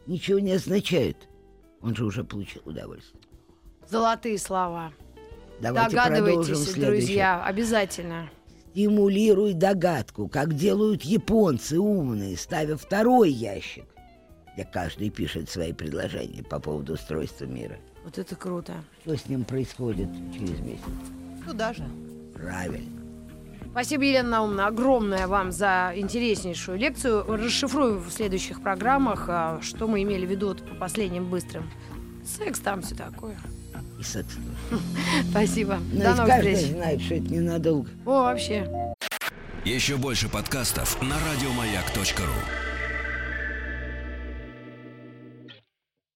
ничего 0.05 0.39
не 0.39 0.53
означает. 0.53 1.27
Он 1.81 1.95
же 1.95 2.05
уже 2.05 2.23
получил 2.23 2.61
удовольствие. 2.65 3.21
Золотые 3.89 4.37
слова. 4.37 4.91
Давайте 5.61 5.95
Догадывайтесь, 5.95 6.73
друзья, 6.73 7.43
обязательно. 7.43 8.29
Стимулируй 8.71 9.53
догадку, 9.53 10.27
как 10.27 10.53
делают 10.53 11.01
японцы 11.03 11.79
умные, 11.79 12.37
ставя 12.37 12.77
второй 12.77 13.31
ящик, 13.31 13.85
где 14.53 14.65
каждый 14.65 15.09
пишет 15.09 15.49
свои 15.49 15.73
предложения 15.73 16.43
по 16.43 16.59
поводу 16.59 16.93
устройства 16.93 17.45
мира. 17.45 17.77
Вот 18.03 18.19
это 18.19 18.35
круто. 18.35 18.73
Что 19.01 19.17
с 19.17 19.27
ним 19.27 19.45
происходит 19.45 20.09
через 20.31 20.59
месяц? 20.59 20.83
Туда 21.45 21.73
же. 21.73 21.83
Правильно. 22.41 22.89
Спасибо, 23.71 24.03
Елена 24.03 24.29
Наумовна, 24.29 24.67
огромное 24.67 25.27
вам 25.27 25.51
за 25.51 25.93
интереснейшую 25.95 26.79
лекцию. 26.79 27.23
Расшифрую 27.27 27.99
в 27.99 28.11
следующих 28.11 28.61
программах, 28.61 29.25
а, 29.29 29.59
что 29.61 29.87
мы 29.87 30.01
имели 30.01 30.25
в 30.25 30.29
виду 30.31 30.55
по 30.55 30.75
последним 30.75 31.29
быстрым. 31.29 31.69
Секс 32.25 32.59
там 32.59 32.81
все 32.81 32.95
такое. 32.95 33.37
И 33.99 34.03
секс. 34.03 34.35
Спасибо. 35.29 35.77
Но 35.93 35.99
До 36.03 36.07
ведь 36.09 36.17
новых 36.17 36.27
каждый 36.27 36.55
встреч. 36.55 36.71
знает, 36.73 37.01
что 37.01 37.15
это 37.15 37.25
ненадолго. 37.25 37.89
О, 38.05 38.23
вообще. 38.23 38.67
Еще 39.63 39.97
больше 39.97 40.29
подкастов 40.29 40.99
на 41.01 41.15
радиомаяк.ру. 41.29 42.76